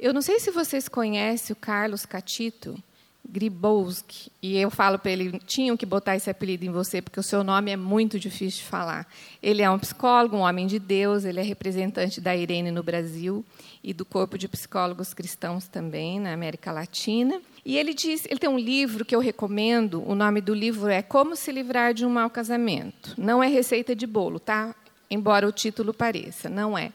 Eu 0.00 0.14
não 0.14 0.22
sei 0.22 0.40
se 0.40 0.50
vocês 0.50 0.88
conhecem 0.88 1.52
o 1.52 1.56
Carlos 1.56 2.06
Catito 2.06 2.82
Gribowski, 3.28 4.32
e 4.42 4.56
eu 4.58 4.70
falo 4.70 4.98
para 4.98 5.12
ele, 5.12 5.38
tinham 5.46 5.76
que 5.76 5.86
botar 5.86 6.16
esse 6.16 6.28
apelido 6.28 6.64
em 6.64 6.70
você, 6.70 7.00
porque 7.00 7.20
o 7.20 7.22
seu 7.22 7.44
nome 7.44 7.70
é 7.70 7.76
muito 7.76 8.18
difícil 8.18 8.64
de 8.64 8.68
falar. 8.68 9.06
Ele 9.40 9.62
é 9.62 9.70
um 9.70 9.78
psicólogo, 9.78 10.36
um 10.36 10.40
homem 10.40 10.66
de 10.66 10.78
Deus, 10.78 11.24
ele 11.24 11.38
é 11.38 11.42
representante 11.42 12.20
da 12.20 12.34
Irene 12.34 12.70
no 12.70 12.82
Brasil 12.82 13.44
e 13.82 13.94
do 13.94 14.04
corpo 14.04 14.36
de 14.36 14.48
psicólogos 14.48 15.14
cristãos 15.14 15.68
também 15.68 16.18
na 16.18 16.32
América 16.32 16.72
Latina. 16.72 17.40
E 17.64 17.76
ele 17.76 17.94
diz, 17.94 18.24
ele 18.26 18.40
tem 18.40 18.50
um 18.50 18.58
livro 18.58 19.04
que 19.04 19.14
eu 19.14 19.20
recomendo, 19.20 20.02
o 20.06 20.14
nome 20.14 20.40
do 20.40 20.52
livro 20.52 20.88
é 20.88 21.00
Como 21.00 21.36
se 21.36 21.52
livrar 21.52 21.94
de 21.94 22.04
um 22.04 22.10
mau 22.10 22.28
casamento. 22.28 23.14
Não 23.16 23.42
é 23.42 23.46
receita 23.46 23.94
de 23.94 24.06
bolo, 24.06 24.40
tá? 24.40 24.74
Embora 25.08 25.46
o 25.46 25.52
título 25.52 25.94
pareça, 25.94 26.48
não 26.48 26.76
é. 26.76 26.92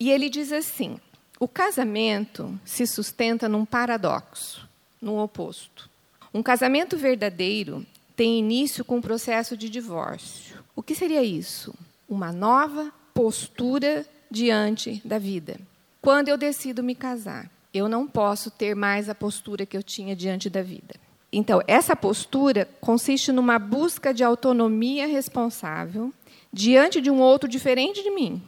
E 0.00 0.10
ele 0.10 0.28
diz 0.28 0.50
assim: 0.50 0.98
o 1.38 1.46
casamento 1.46 2.58
se 2.64 2.86
sustenta 2.86 3.48
num 3.48 3.64
paradoxo, 3.64 4.68
num 5.00 5.18
oposto. 5.18 5.88
Um 6.32 6.42
casamento 6.42 6.96
verdadeiro 6.96 7.86
tem 8.16 8.38
início 8.38 8.84
com 8.84 8.98
o 8.98 9.02
processo 9.02 9.56
de 9.56 9.68
divórcio. 9.68 10.56
O 10.74 10.82
que 10.82 10.94
seria 10.94 11.22
isso? 11.22 11.74
Uma 12.08 12.32
nova 12.32 12.92
postura 13.12 14.04
diante 14.30 15.00
da 15.04 15.18
vida. 15.18 15.60
Quando 16.00 16.28
eu 16.28 16.36
decido 16.36 16.82
me 16.82 16.94
casar, 16.94 17.50
eu 17.74 17.88
não 17.88 18.06
posso 18.06 18.52
ter 18.52 18.76
mais 18.76 19.08
a 19.08 19.14
postura 19.14 19.66
que 19.66 19.76
eu 19.76 19.82
tinha 19.82 20.14
diante 20.14 20.48
da 20.48 20.62
vida. 20.62 20.94
Então, 21.32 21.60
essa 21.66 21.96
postura 21.96 22.68
consiste 22.80 23.32
numa 23.32 23.58
busca 23.58 24.14
de 24.14 24.22
autonomia 24.22 25.08
responsável 25.08 26.14
diante 26.52 27.00
de 27.00 27.10
um 27.10 27.20
outro 27.20 27.48
diferente 27.48 28.00
de 28.00 28.10
mim, 28.12 28.40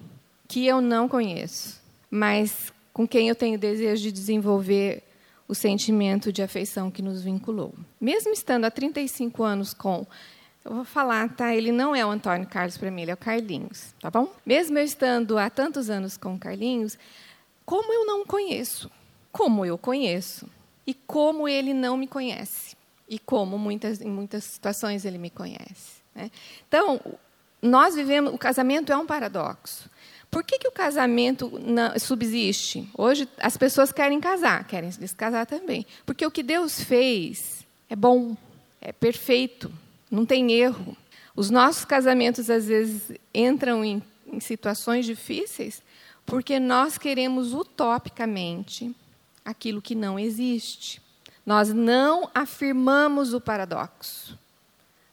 que 0.47 0.65
eu 0.65 0.81
não 0.81 1.09
conheço, 1.09 1.81
mas 2.09 2.73
com 2.93 3.07
quem 3.07 3.29
eu 3.29 3.35
tenho 3.35 3.59
desejo 3.59 4.05
de 4.05 4.13
desenvolver 4.13 5.03
o 5.49 5.55
sentimento 5.55 6.33
de 6.33 6.43
afeição 6.43 6.89
que 6.89 7.03
nos 7.03 7.23
vinculou. 7.23 7.75
Mesmo 8.01 8.33
estando 8.33 8.65
há 8.65 8.71
35 8.71 9.43
anos 9.43 9.75
com 9.75 10.07
eu 10.65 10.75
vou 10.75 10.85
falar, 10.85 11.29
tá? 11.29 11.55
Ele 11.55 11.71
não 11.71 11.95
é 11.95 12.05
o 12.05 12.11
Antônio 12.11 12.47
Carlos 12.49 12.77
para 12.77 12.91
mim, 12.91 13.03
ele 13.03 13.13
é 13.13 13.15
o 13.15 13.17
Carlinhos, 13.17 13.95
tá 14.01 14.11
bom? 14.11 14.33
Mesmo 14.45 14.77
eu 14.77 14.85
estando 14.85 15.39
há 15.39 15.49
tantos 15.49 15.89
anos 15.89 16.17
com 16.17 16.35
o 16.35 16.39
Carlinhos, 16.39 16.99
como 17.65 17.93
eu 17.93 18.05
não 18.05 18.25
conheço 18.25 18.91
como 19.37 19.67
eu 19.67 19.77
conheço 19.77 20.49
e 20.87 20.95
como 20.95 21.47
ele 21.47 21.75
não 21.75 21.95
me 21.95 22.07
conhece 22.07 22.75
e 23.07 23.19
como 23.19 23.59
muitas, 23.59 24.01
em 24.01 24.09
muitas 24.09 24.45
situações 24.45 25.05
ele 25.05 25.19
me 25.19 25.29
conhece. 25.29 26.01
Né? 26.15 26.31
Então, 26.67 26.99
nós 27.61 27.95
vivemos, 27.95 28.33
o 28.33 28.39
casamento 28.39 28.91
é 28.91 28.97
um 28.97 29.05
paradoxo. 29.05 29.91
Por 30.31 30.43
que, 30.43 30.59
que 30.59 30.67
o 30.67 30.73
casamento 30.73 31.61
não, 31.63 31.99
subsiste? 31.99 32.89
Hoje 32.97 33.29
as 33.39 33.59
pessoas 33.59 33.93
querem 33.93 34.19
casar, 34.21 34.67
querem 34.67 34.91
se 34.91 34.99
descasar 34.99 35.45
também. 35.45 35.85
Porque 36.07 36.25
o 36.25 36.31
que 36.31 36.43
Deus 36.43 36.81
fez 36.81 37.67
é 37.91 37.95
bom, 37.95 38.35
é 38.81 38.91
perfeito, 38.91 39.71
não 40.11 40.25
tem 40.25 40.51
erro. 40.53 40.97
Os 41.37 41.51
nossos 41.51 41.85
casamentos, 41.85 42.49
às 42.49 42.69
vezes, 42.69 43.13
entram 43.35 43.85
em, 43.85 44.03
em 44.33 44.41
situações 44.41 45.05
difíceis 45.05 45.83
porque 46.25 46.59
nós 46.59 46.97
queremos 46.97 47.53
utopicamente 47.53 48.97
aquilo 49.47 49.81
que 49.81 49.95
não 49.95 50.19
existe. 50.19 51.01
Nós 51.47 51.73
não 51.73 52.29
afirmamos 52.35 53.33
o 53.33 53.41
paradoxo. 53.41 54.37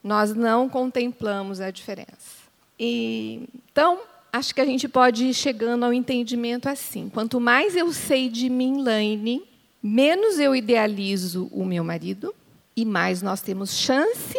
Nós 0.03 0.33
não 0.33 0.67
contemplamos 0.67 1.61
a 1.61 1.69
diferença. 1.69 2.43
E, 2.77 3.47
então, 3.71 4.01
acho 4.31 4.53
que 4.53 4.59
a 4.59 4.65
gente 4.65 4.89
pode 4.89 5.25
ir 5.25 5.33
chegando 5.33 5.85
ao 5.85 5.93
entendimento 5.93 6.67
assim. 6.67 7.07
Quanto 7.07 7.39
mais 7.39 7.75
eu 7.75 7.93
sei 7.93 8.27
de 8.27 8.49
mim, 8.49 8.81
Laine, 8.81 9.43
menos 9.81 10.39
eu 10.39 10.55
idealizo 10.55 11.47
o 11.51 11.63
meu 11.63 11.83
marido 11.83 12.33
e 12.75 12.83
mais 12.83 13.21
nós 13.21 13.41
temos 13.41 13.71
chance 13.71 14.37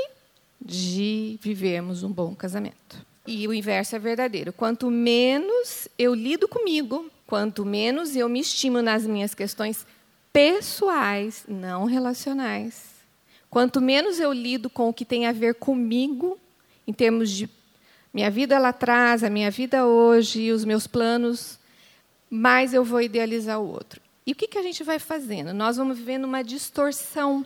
de 0.61 1.39
vivermos 1.41 2.03
um 2.03 2.11
bom 2.11 2.35
casamento. 2.35 3.05
E 3.27 3.47
o 3.47 3.55
inverso 3.55 3.95
é 3.95 3.99
verdadeiro. 3.99 4.53
Quanto 4.53 4.91
menos 4.91 5.89
eu 5.99 6.13
lido 6.15 6.49
comigo, 6.49 7.11
quanto 7.26 7.64
menos 7.64 8.14
eu 8.14 8.28
me 8.28 8.40
estimo 8.40 8.83
nas 8.83 9.07
minhas 9.07 9.35
questões 9.35 9.87
pessoais, 10.33 11.45
não 11.49 11.85
relacionais, 11.85 12.85
quanto 13.49 13.81
menos 13.81 14.19
eu 14.19 14.33
lido 14.33 14.69
com 14.69 14.88
o 14.88 14.95
que 14.95 15.04
tem 15.04 15.26
a 15.26 15.33
ver 15.33 15.54
comigo, 15.54 16.38
em 16.87 16.93
termos 16.93 17.31
de 17.31 17.49
minha 18.12 18.31
vida 18.31 18.59
lá 18.59 18.69
atrás, 18.69 19.25
a 19.25 19.31
minha 19.31 19.50
vida 19.50 19.87
hoje, 19.87 20.52
os 20.52 20.64
meus 20.64 20.87
planos, 20.87 21.59
mais 22.31 22.75
eu 22.75 22.85
vou 22.85 23.00
idealizar 23.00 23.61
o 23.61 23.69
outro. 23.69 24.00
E 24.26 24.33
o 24.33 24.35
que, 24.35 24.49
que 24.49 24.59
a 24.59 24.62
gente 24.62 24.83
vai 24.83 24.99
fazendo? 24.99 25.52
Nós 25.52 25.76
vamos 25.76 25.99
vivendo 25.99 26.25
uma 26.25 26.43
distorção 26.43 27.45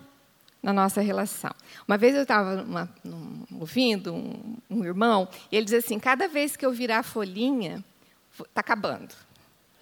na 0.63 0.73
nossa 0.73 1.01
relação. 1.01 1.51
Uma 1.87 1.97
vez 1.97 2.15
eu 2.15 2.23
estava 2.23 2.67
ouvindo 3.59 4.15
um, 4.15 4.57
um, 4.71 4.85
irmão, 4.85 5.29
e 5.51 5.57
ele 5.57 5.65
dizia 5.65 5.79
assim: 5.79 5.99
cada 5.99 6.29
vez 6.29 6.57
que 6.57 6.65
eu 6.65 6.73
virar 6.73 7.03
folhinha, 7.03 7.85
está 8.39 8.61
acabando. 8.61 9.15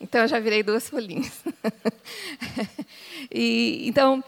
Então 0.00 0.22
eu 0.22 0.28
já 0.28 0.38
virei 0.38 0.62
duas 0.62 0.88
folhinhas. 0.88 1.42
e, 3.30 3.88
então, 3.88 4.22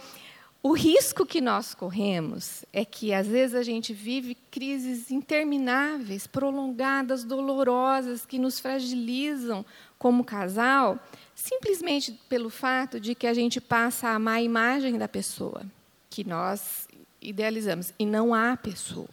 o 0.62 0.72
risco 0.72 1.25
que 1.25 1.40
nós 1.40 1.75
corremos 1.75 2.64
é 2.72 2.84
que, 2.84 3.12
às 3.12 3.26
vezes, 3.26 3.54
a 3.54 3.62
gente 3.62 3.92
vive 3.92 4.34
crises 4.50 5.10
intermináveis, 5.10 6.26
prolongadas, 6.26 7.22
dolorosas, 7.22 8.26
que 8.26 8.38
nos 8.38 8.58
fragilizam 8.58 9.64
como 9.98 10.25
casal, 10.25 10.98
simplesmente 11.34 12.12
pelo 12.28 12.50
fato 12.50 12.98
de 12.98 13.14
que 13.14 13.26
a 13.26 13.34
gente 13.34 13.60
passa 13.60 14.08
a 14.08 14.14
amar 14.14 14.37
a 14.37 14.42
imagem 14.42 14.98
da 14.98 15.08
pessoa 15.08 15.62
que 16.10 16.25
nós 16.25 16.88
idealizamos, 17.20 17.92
e 17.98 18.06
não 18.06 18.34
há 18.34 18.56
pessoa. 18.56 19.08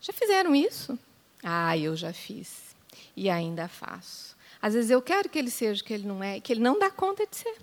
Já 0.00 0.12
fizeram 0.12 0.54
isso? 0.54 0.98
Ah, 1.42 1.76
eu 1.76 1.96
já 1.96 2.12
fiz. 2.12 2.74
E 3.16 3.30
ainda 3.30 3.68
faço. 3.68 4.36
Às 4.66 4.74
vezes 4.74 4.90
eu 4.90 5.00
quero 5.00 5.28
que 5.28 5.38
ele 5.38 5.48
seja 5.48 5.80
o 5.80 5.84
que 5.84 5.94
ele 5.94 6.08
não 6.08 6.20
é, 6.20 6.40
que 6.40 6.52
ele 6.52 6.60
não 6.60 6.76
dá 6.76 6.90
conta 6.90 7.24
de 7.24 7.36
ser. 7.36 7.54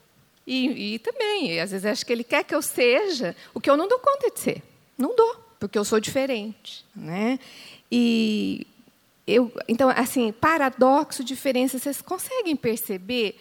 E, 0.48 0.96
e 0.96 1.00
também, 1.00 1.60
às 1.60 1.72
vezes 1.72 1.86
acho 1.86 2.06
que 2.06 2.14
ele 2.14 2.24
quer 2.24 2.46
que 2.46 2.56
eu 2.56 2.62
seja 2.62 3.36
o 3.54 3.60
que 3.60 3.70
eu 3.70 3.76
não 3.76 3.90
dou 3.90 4.00
conta 4.00 4.32
de 4.32 4.40
ser. 4.40 4.64
Não 4.98 5.14
dou, 5.14 5.36
porque 5.60 5.78
eu 5.78 5.84
sou 5.84 6.00
diferente, 6.00 6.86
né? 6.96 7.38
E 7.92 8.66
eu, 9.28 9.52
então, 9.68 9.90
assim, 9.90 10.32
paradoxo, 10.32 11.26
diferença, 11.26 11.78
vocês 11.78 12.02
conseguem 12.02 12.56
perceber 12.56 13.38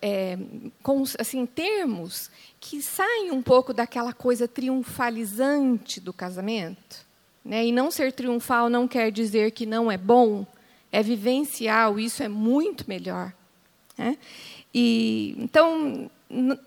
é, 0.00 0.38
com 0.80 1.02
assim 1.18 1.44
termos 1.44 2.30
que 2.60 2.80
saem 2.80 3.32
um 3.32 3.42
pouco 3.42 3.74
daquela 3.74 4.12
coisa 4.12 4.46
triunfalizante 4.46 5.98
do 5.98 6.12
casamento, 6.12 7.04
né? 7.44 7.66
E 7.66 7.72
não 7.72 7.90
ser 7.90 8.12
triunfal 8.12 8.70
não 8.70 8.86
quer 8.86 9.10
dizer 9.10 9.50
que 9.50 9.66
não 9.66 9.90
é 9.90 9.98
bom, 9.98 10.46
é 10.92 11.02
vivencial. 11.02 11.98
Isso 11.98 12.22
é 12.22 12.28
muito 12.28 12.84
melhor. 12.86 13.32
Né? 13.98 14.16
E 14.72 15.34
então 15.38 16.10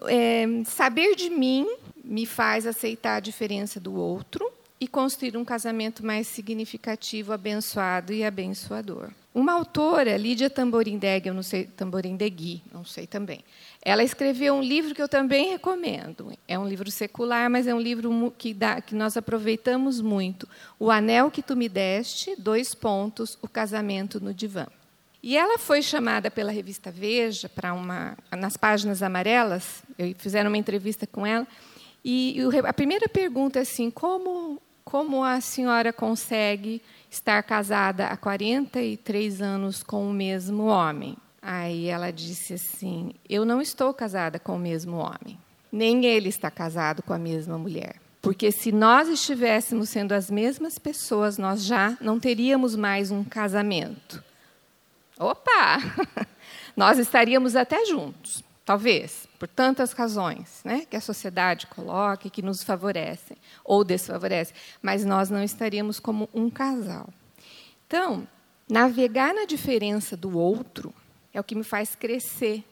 é, 0.07 0.45
saber 0.65 1.15
de 1.15 1.29
mim 1.29 1.67
me 2.03 2.25
faz 2.25 2.67
aceitar 2.67 3.15
a 3.15 3.19
diferença 3.19 3.79
do 3.79 3.95
outro 3.95 4.51
e 4.79 4.87
construir 4.87 5.37
um 5.37 5.45
casamento 5.45 6.05
mais 6.05 6.27
significativo, 6.27 7.31
abençoado 7.31 8.11
e 8.11 8.23
abençoador. 8.23 9.09
Uma 9.33 9.53
autora, 9.53 10.15
Lídia 10.15 10.49
Tamborindegui, 10.49 11.27
eu 11.27 11.33
não 11.33 11.43
sei, 11.43 11.65
Tamborindegui, 11.65 12.61
não 12.73 12.85
sei 12.85 13.05
também. 13.05 13.43
Ela 13.81 14.03
escreveu 14.03 14.53
um 14.53 14.61
livro 14.61 14.95
que 14.95 15.01
eu 15.01 15.09
também 15.09 15.51
recomendo. 15.51 16.31
É 16.47 16.57
um 16.57 16.67
livro 16.67 16.89
secular, 16.89 17.49
mas 17.49 17.67
é 17.67 17.73
um 17.73 17.79
livro 17.79 18.33
que, 18.37 18.53
dá, 18.53 18.79
que 18.79 18.95
nós 18.95 19.17
aproveitamos 19.17 19.99
muito. 19.99 20.47
O 20.79 20.89
Anel 20.89 21.29
que 21.29 21.41
tu 21.41 21.55
me 21.55 21.67
deste, 21.67 22.35
dois 22.37 22.73
pontos, 22.73 23.37
o 23.41 23.47
casamento 23.47 24.21
no 24.21 24.33
divã. 24.33 24.67
E 25.21 25.35
ela 25.35 25.57
foi 25.57 25.81
chamada 25.81 26.29
pela 26.29 26.51
revista 26.51 26.91
Veja 26.91 27.49
para 27.49 27.73
uma 27.73 28.17
nas 28.31 28.55
páginas 28.55 29.01
amarelas. 29.01 29.83
Eu 29.97 30.15
fizeram 30.17 30.49
uma 30.49 30.57
entrevista 30.57 31.05
com 31.07 31.25
ela 31.25 31.47
e 32.07 32.37
a 32.63 32.71
primeira 32.71 33.09
pergunta 33.09 33.57
é 33.57 33.63
assim: 33.63 33.89
como 33.89 34.61
como 34.85 35.23
a 35.23 35.41
senhora 35.41 35.91
consegue 35.91 36.81
estar 37.09 37.41
casada 37.41 38.07
há 38.07 38.15
43 38.15 39.41
anos 39.41 39.81
com 39.81 40.07
o 40.07 40.13
mesmo 40.13 40.67
homem? 40.67 41.17
Aí 41.41 41.87
ela 41.87 42.11
disse 42.11 42.53
assim: 42.53 43.11
Eu 43.27 43.43
não 43.43 43.59
estou 43.59 43.93
casada 43.93 44.39
com 44.39 44.55
o 44.55 44.59
mesmo 44.59 44.97
homem, 44.97 45.37
nem 45.71 46.05
ele 46.05 46.29
está 46.29 46.51
casado 46.51 47.01
com 47.01 47.13
a 47.13 47.17
mesma 47.17 47.57
mulher. 47.57 47.95
Porque 48.21 48.51
se 48.51 48.71
nós 48.71 49.07
estivéssemos 49.07 49.89
sendo 49.89 50.13
as 50.13 50.31
mesmas 50.31 50.79
pessoas, 50.79 51.37
nós 51.37 51.63
já 51.63 51.97
não 51.99 52.19
teríamos 52.19 52.75
mais 52.75 53.11
um 53.11 53.23
casamento. 53.23 54.23
Opa! 55.19 55.77
Nós 56.75 56.97
estaríamos 56.97 57.55
até 57.55 57.85
juntos, 57.85 58.43
talvez, 58.65 59.27
por 59.39 59.47
tantas 59.47 59.91
razões 59.91 60.61
né, 60.63 60.85
que 60.89 60.95
a 60.95 61.01
sociedade 61.01 61.67
coloca 61.67 62.29
que 62.29 62.41
nos 62.41 62.63
favorecem 62.63 63.37
ou 63.63 63.83
desfavorecem, 63.83 64.55
mas 64.81 65.05
nós 65.05 65.29
não 65.29 65.43
estaríamos 65.43 65.99
como 65.99 66.27
um 66.33 66.49
casal. 66.49 67.07
Então, 67.87 68.27
navegar 68.67 69.33
na 69.33 69.45
diferença 69.45 70.17
do 70.17 70.37
outro 70.37 70.93
é 71.33 71.39
o 71.39 71.43
que 71.43 71.55
me 71.55 71.63
faz 71.63 71.95
crescer 71.95 72.63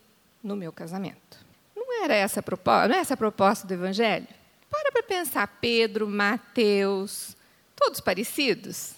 no 0.44 0.56
meu 0.56 0.72
casamento. 0.72 1.46
Não 1.76 2.04
era 2.04 2.16
essa 2.16 2.40
a 2.40 2.44
proposta, 2.44 2.88
não 2.88 2.96
é 2.96 3.00
essa 3.00 3.14
a 3.14 3.18
proposta 3.18 3.68
do 3.68 3.74
Evangelho? 3.74 4.28
Para 4.70 4.92
para 4.92 5.04
pensar, 5.04 5.46
Pedro, 5.62 6.08
Mateus, 6.08 7.38
todos 7.76 8.00
parecidos, 8.00 8.96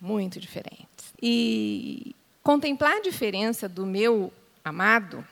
muito 0.00 0.38
diferentes. 0.38 1.14
E 1.22 2.14
Contemplar 2.44 2.98
a 2.98 3.00
diferença 3.00 3.66
do 3.66 3.86
meu 3.86 4.30
amado 4.62 5.26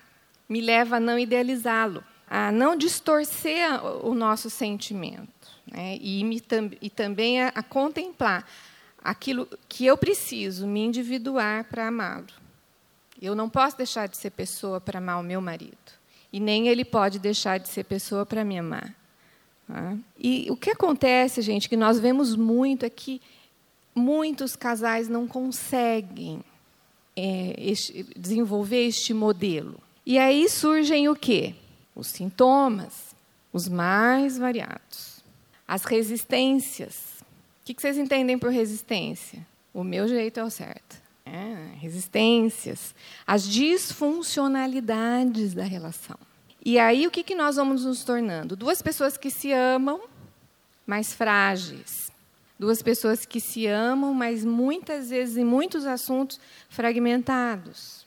me 0.53 0.61
leva 0.61 0.97
a 0.97 1.01
não 1.01 1.19
idealizá-lo, 1.19 2.05
a 2.29 2.53
não 2.53 2.77
distorcer 2.77 3.67
o 4.05 4.15
nosso 4.15 4.51
sentimento, 4.51 5.49
né? 5.67 5.97
e, 5.99 6.23
me, 6.25 6.43
e, 6.83 6.91
também 6.91 7.41
a, 7.41 7.49
a, 7.49 7.63
contemplar 7.63 8.47
aquilo 9.03 9.49
que 9.67 9.87
eu 9.87 9.97
preciso 9.97 10.67
me 10.67 10.81
individuar 10.81 11.65
para 11.65 11.89
amá-lo. 11.89 12.27
Eu 13.21 13.35
não 13.35 13.49
posso 13.49 13.79
deixar 13.79 14.09
de 14.09 14.19
ser 14.19 14.31
pessoa 14.33 14.79
para 14.79 14.99
amar 14.99 15.21
o 15.21 15.23
meu 15.23 15.41
marido, 15.41 15.93
e 16.31 16.39
nem 16.39 16.69
ele 16.69 16.85
pode 16.85 17.19
deixar 17.19 17.59
de 17.59 17.71
ser 17.71 17.85
pessoa 17.85 18.27
para 18.27 18.45
me 18.45 18.59
amar. 18.59 18.95
Tá? 19.67 19.97
E 20.19 20.49
o 20.51 20.57
que 20.57 20.69
acontece, 20.69 21.41
gente, 21.41 21.67
que 21.67 21.79
nós 21.79 21.99
vemos 21.99 22.37
muito 22.37 22.85
é 22.85 22.91
que 22.91 23.23
muitos 23.95 24.55
casais 24.55 25.09
não 25.09 25.27
conseguem 25.27 26.45
é, 27.17 27.55
este, 27.57 28.05
desenvolver 28.15 28.87
este 28.87 29.15
modelo. 29.15 29.81
E 30.05 30.19
aí 30.19 30.49
surgem 30.49 31.09
o 31.09 31.15
quê? 31.15 31.55
Os 31.95 32.09
sintomas, 32.09 33.15
os 33.53 33.69
mais 33.69 34.39
variados. 34.39 35.23
As 35.67 35.85
resistências. 35.85 37.23
O 37.61 37.65
que 37.65 37.81
vocês 37.81 37.97
entendem 37.97 38.39
por 38.39 38.51
resistência? 38.51 39.47
O 39.73 39.85
meu 39.85 40.09
jeito 40.09 40.41
é 40.41 40.45
o 40.45 40.51
certo. 40.51 41.01
É, 41.25 41.77
resistências. 41.79 42.95
As 43.27 43.49
disfuncionalidades 43.49 45.55
da 45.55 45.63
relação. 45.63 46.19
E 46.65 46.79
aí 46.79 47.07
o 47.07 47.11
que, 47.11 47.23
que 47.23 47.35
nós 47.35 47.57
vamos 47.57 47.85
nos 47.85 48.05
tornando? 48.05 48.57
Duas 48.57 48.83
pessoas 48.83 49.17
que 49.17 49.31
se 49.31 49.53
amam, 49.53 50.01
mais 50.87 51.13
frágeis 51.13 52.13
Duas 52.63 52.81
pessoas 52.81 53.27
que 53.27 53.41
se 53.41 53.67
amam, 53.67 54.15
mas 54.15 54.45
muitas 54.45 55.11
vezes 55.11 55.37
em 55.37 55.45
muitos 55.45 55.85
assuntos 55.85 56.39
fragmentados 56.69 58.02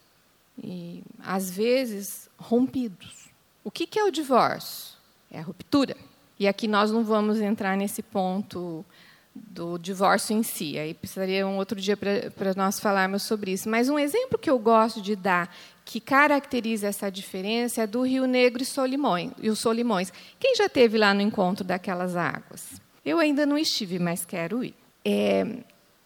e 0.63 1.03
às 1.19 1.49
vezes 1.49 2.29
rompidos. 2.37 3.29
O 3.63 3.71
que 3.71 3.97
é 3.97 4.03
o 4.03 4.11
divórcio? 4.11 4.95
É 5.31 5.39
a 5.39 5.41
ruptura. 5.41 5.95
E 6.39 6.47
aqui 6.47 6.67
nós 6.67 6.91
não 6.91 7.03
vamos 7.03 7.39
entrar 7.39 7.77
nesse 7.77 8.01
ponto 8.01 8.85
do 9.33 9.77
divórcio 9.77 10.35
em 10.35 10.43
si. 10.43 10.77
Aí 10.77 10.93
precisaria 10.93 11.45
um 11.45 11.57
outro 11.57 11.79
dia 11.79 11.97
para 11.97 12.53
nós 12.55 12.79
falarmos 12.79 13.23
sobre 13.23 13.51
isso. 13.51 13.69
Mas 13.69 13.89
um 13.89 13.99
exemplo 13.99 14.37
que 14.39 14.49
eu 14.49 14.57
gosto 14.57 15.01
de 15.01 15.15
dar 15.15 15.53
que 15.83 15.99
caracteriza 15.99 16.87
essa 16.87 17.11
diferença 17.11 17.83
é 17.83 17.87
do 17.87 18.01
Rio 18.01 18.25
Negro 18.25 18.63
e, 18.63 18.65
Solimões, 18.65 19.31
e 19.41 19.49
os 19.49 19.59
Solimões. 19.59 20.11
Quem 20.39 20.55
já 20.55 20.67
teve 20.67 20.97
lá 20.97 21.13
no 21.13 21.21
encontro 21.21 21.63
daquelas 21.63 22.15
águas? 22.15 22.81
Eu 23.05 23.19
ainda 23.19 23.45
não 23.45 23.57
estive, 23.57 23.99
mas 23.99 24.25
quero 24.25 24.63
ir. 24.63 24.73
É, 25.03 25.45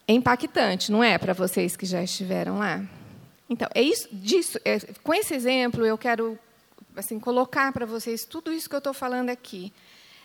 é 0.07 0.13
impactante, 0.13 0.91
não 0.91 1.01
é, 1.01 1.17
para 1.17 1.33
vocês 1.33 1.77
que 1.77 1.85
já 1.85 2.03
estiveram 2.03 2.59
lá? 2.59 2.83
Então, 3.49 3.67
é 3.73 3.81
isso, 3.81 4.07
disso, 4.11 4.59
é, 4.63 4.79
com 5.03 5.13
esse 5.13 5.33
exemplo, 5.33 5.85
eu 5.85 5.97
quero 5.97 6.37
assim, 6.95 7.19
colocar 7.19 7.71
para 7.71 7.85
vocês 7.85 8.25
tudo 8.25 8.51
isso 8.51 8.69
que 8.69 8.75
eu 8.75 8.79
estou 8.79 8.93
falando 8.93 9.29
aqui. 9.29 9.73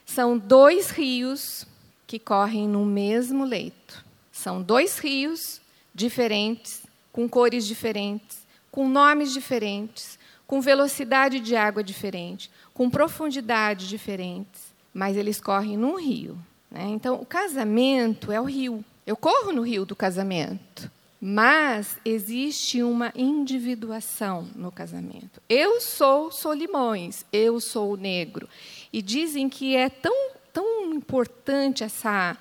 são 0.05 0.37
dois 0.37 0.91
rios 0.91 1.67
que 2.07 2.19
correm 2.19 2.69
no 2.69 2.85
mesmo 2.85 3.45
leito. 3.45 4.05
São 4.31 4.61
dois 4.61 4.99
rios 4.99 5.61
diferentes, 5.95 6.83
com 7.13 7.29
cores 7.29 7.67
diferentes, 7.67 8.39
com 8.71 8.89
nomes 8.89 9.33
diferentes, 9.33 10.19
com 10.47 10.61
velocidade 10.61 11.41
de 11.41 11.57
água 11.57 11.83
diferente, 11.83 12.51
com 12.75 12.91
profundidade 12.91 13.89
diferentes, 13.89 14.75
mas 14.93 15.17
eles 15.17 15.41
correm 15.41 15.77
num 15.77 15.97
rio. 15.99 16.37
Né? 16.71 16.85
Então, 16.89 17.15
o 17.15 17.25
casamento 17.25 18.31
é 18.31 18.41
o 18.41 18.45
rio. 18.45 18.85
Eu 19.07 19.17
corro 19.17 19.53
no 19.53 19.63
rio 19.63 19.87
do 19.87 19.97
casamento, 19.97 20.91
mas 21.27 21.97
existe 22.05 22.83
uma 22.83 23.11
individuação 23.17 24.47
no 24.55 24.71
casamento. 24.71 25.41
Eu 25.49 25.81
sou 25.81 26.31
Solimões, 26.31 27.25
eu 27.33 27.59
sou 27.63 27.97
negro. 27.97 28.47
E 28.93 29.01
dizem 29.01 29.49
que 29.49 29.75
é 29.75 29.89
tão, 29.89 30.33
tão 30.53 30.93
importante 30.93 31.83
essa 31.83 32.37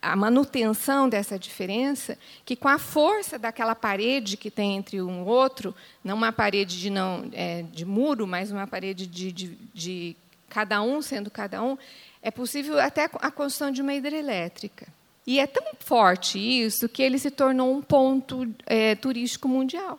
a 0.00 0.14
manutenção 0.14 1.08
dessa 1.08 1.36
diferença, 1.36 2.16
que 2.44 2.54
com 2.54 2.68
a 2.68 2.78
força 2.78 3.40
daquela 3.40 3.74
parede 3.74 4.36
que 4.36 4.52
tem 4.52 4.76
entre 4.76 5.02
um 5.02 5.24
e 5.24 5.26
outro, 5.26 5.74
não 6.04 6.14
uma 6.14 6.30
parede 6.30 6.78
de, 6.78 6.90
não, 6.90 7.28
é, 7.32 7.62
de 7.62 7.84
muro, 7.84 8.24
mas 8.24 8.52
uma 8.52 8.68
parede 8.68 9.04
de, 9.08 9.32
de, 9.32 9.58
de 9.74 10.16
cada 10.48 10.80
um 10.80 11.02
sendo 11.02 11.28
cada 11.28 11.60
um, 11.60 11.76
é 12.22 12.30
possível 12.30 12.78
até 12.78 13.10
a 13.14 13.30
construção 13.32 13.72
de 13.72 13.82
uma 13.82 13.94
hidrelétrica. 13.94 14.86
E 15.28 15.38
é 15.40 15.46
tão 15.46 15.62
forte 15.80 16.38
isso 16.38 16.88
que 16.88 17.02
ele 17.02 17.18
se 17.18 17.30
tornou 17.30 17.76
um 17.76 17.82
ponto 17.82 18.50
é, 18.64 18.94
turístico 18.94 19.46
mundial. 19.46 19.98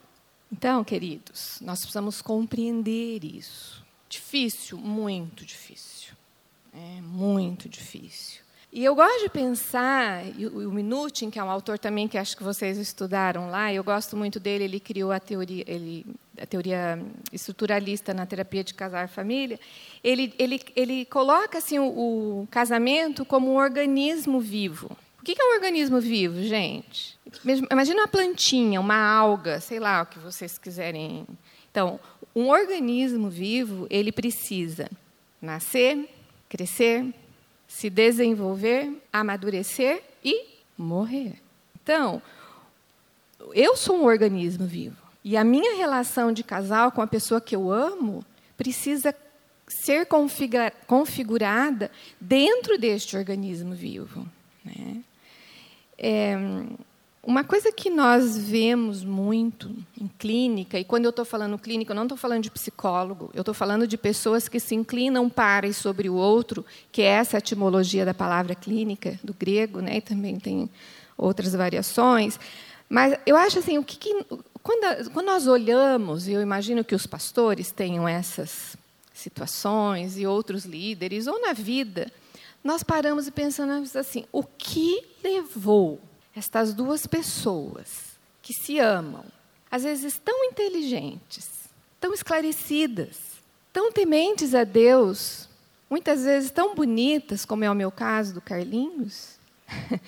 Então, 0.51 0.83
queridos, 0.83 1.59
nós 1.61 1.81
precisamos 1.81 2.19
compreender 2.19 3.23
isso. 3.23 3.85
Difícil, 4.09 4.79
muito 4.79 5.45
difícil. 5.45 6.13
É 6.73 6.99
muito 7.01 7.69
difícil. 7.69 8.41
E 8.73 8.83
eu 8.83 8.95
gosto 8.95 9.19
de 9.19 9.29
pensar, 9.29 10.25
e 10.35 10.47
o 10.47 10.71
Minutin, 10.71 11.29
que 11.29 11.37
é 11.37 11.43
um 11.43 11.51
autor 11.51 11.77
também 11.77 12.07
que 12.07 12.17
acho 12.17 12.35
que 12.35 12.41
vocês 12.41 12.79
estudaram 12.79 13.51
lá, 13.51 13.71
eu 13.71 13.83
gosto 13.83 14.17
muito 14.17 14.39
dele, 14.39 14.63
ele 14.63 14.79
criou 14.79 15.11
a 15.11 15.19
teoria, 15.19 15.63
ele, 15.67 16.07
a 16.41 16.45
teoria 16.47 16.99
estruturalista 17.31 18.15
na 18.15 18.25
terapia 18.25 18.63
de 18.63 18.73
casar 18.73 19.07
família. 19.07 19.59
Ele, 20.03 20.33
ele, 20.39 20.59
ele 20.75 21.05
coloca 21.05 21.59
assim, 21.59 21.77
o, 21.77 21.85
o 22.41 22.47
casamento 22.49 23.23
como 23.23 23.51
um 23.51 23.57
organismo 23.57 24.39
vivo. 24.39 24.97
Que 25.35 25.39
é 25.39 25.45
um 25.45 25.53
organismo 25.53 26.01
vivo, 26.01 26.41
gente? 26.41 27.15
Imagina 27.71 28.01
uma 28.01 28.07
plantinha, 28.07 28.81
uma 28.81 28.97
alga, 28.97 29.59
sei 29.59 29.79
lá 29.79 30.01
o 30.01 30.05
que 30.07 30.17
vocês 30.17 30.57
quiserem. 30.57 31.27
Então, 31.69 31.99
um 32.35 32.49
organismo 32.49 33.29
vivo, 33.29 33.85
ele 33.91 34.11
precisa 34.11 34.89
nascer, 35.39 36.09
crescer, 36.49 37.13
se 37.67 37.91
desenvolver, 37.91 38.91
amadurecer 39.13 40.01
e 40.23 40.47
morrer. 40.75 41.35
Então, 41.83 42.19
eu 43.53 43.77
sou 43.77 43.97
um 43.97 44.05
organismo 44.05 44.65
vivo. 44.65 44.97
E 45.23 45.37
a 45.37 45.43
minha 45.43 45.77
relação 45.77 46.31
de 46.33 46.43
casal 46.43 46.91
com 46.91 47.03
a 47.03 47.07
pessoa 47.07 47.39
que 47.39 47.55
eu 47.55 47.71
amo 47.71 48.25
precisa 48.57 49.13
ser 49.67 50.07
configurada 50.87 51.91
dentro 52.19 52.79
deste 52.79 53.15
organismo 53.15 53.75
vivo. 53.75 54.25
Né? 54.65 55.03
É, 56.01 56.37
uma 57.21 57.43
coisa 57.43 57.73
que 57.73 57.89
nós 57.89 58.37
vemos 58.37 59.03
muito 59.03 59.69
em 59.99 60.07
clínica, 60.17 60.79
e 60.79 60.85
quando 60.85 61.03
eu 61.03 61.09
estou 61.09 61.25
falando 61.25 61.59
clínica, 61.59 61.91
eu 61.91 61.95
não 61.95 62.03
estou 62.03 62.17
falando 62.17 62.41
de 62.41 62.49
psicólogo, 62.49 63.29
eu 63.33 63.41
estou 63.41 63.53
falando 63.53 63.85
de 63.85 63.97
pessoas 63.97 64.47
que 64.47 64.61
se 64.61 64.73
inclinam 64.73 65.29
para 65.29 65.67
e 65.67 65.73
sobre 65.73 66.09
o 66.09 66.15
outro, 66.15 66.65
que 66.89 67.01
é 67.01 67.07
essa 67.07 67.37
etimologia 67.37 68.05
da 68.05 68.13
palavra 68.13 68.55
clínica, 68.55 69.19
do 69.21 69.33
grego, 69.33 69.81
né, 69.81 69.97
e 69.97 70.01
também 70.01 70.39
tem 70.39 70.69
outras 71.17 71.53
variações. 71.53 72.39
Mas 72.87 73.19
eu 73.25 73.35
acho 73.35 73.59
assim, 73.59 73.77
o 73.77 73.83
que, 73.83 73.97
que 73.97 74.25
quando, 74.63 75.11
quando 75.11 75.25
nós 75.25 75.45
olhamos, 75.45 76.29
e 76.29 76.31
eu 76.31 76.41
imagino 76.41 76.85
que 76.85 76.95
os 76.95 77.05
pastores 77.05 77.71
tenham 77.71 78.07
essas 78.07 78.77
situações, 79.13 80.17
e 80.17 80.25
outros 80.25 80.63
líderes, 80.63 81.27
ou 81.27 81.41
na 81.41 81.51
vida, 81.51 82.09
nós 82.63 82.83
paramos 82.83 83.27
e 83.27 83.31
pensamos 83.31 83.95
assim: 83.95 84.25
o 84.31 84.43
que 84.43 85.05
levou 85.23 85.99
estas 86.35 86.73
duas 86.73 87.05
pessoas 87.07 88.17
que 88.41 88.53
se 88.53 88.79
amam, 88.79 89.25
às 89.69 89.83
vezes 89.83 90.17
tão 90.23 90.43
inteligentes, 90.45 91.49
tão 91.99 92.13
esclarecidas, 92.13 93.17
tão 93.71 93.91
tementes 93.91 94.55
a 94.55 94.63
Deus, 94.63 95.47
muitas 95.89 96.23
vezes 96.23 96.51
tão 96.51 96.75
bonitas, 96.75 97.45
como 97.45 97.63
é 97.63 97.71
o 97.71 97.75
meu 97.75 97.91
caso 97.91 98.33
do 98.33 98.41
Carlinhos, 98.41 99.37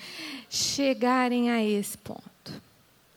chegarem 0.48 1.50
a 1.50 1.62
esse 1.62 1.96
ponto. 1.98 2.22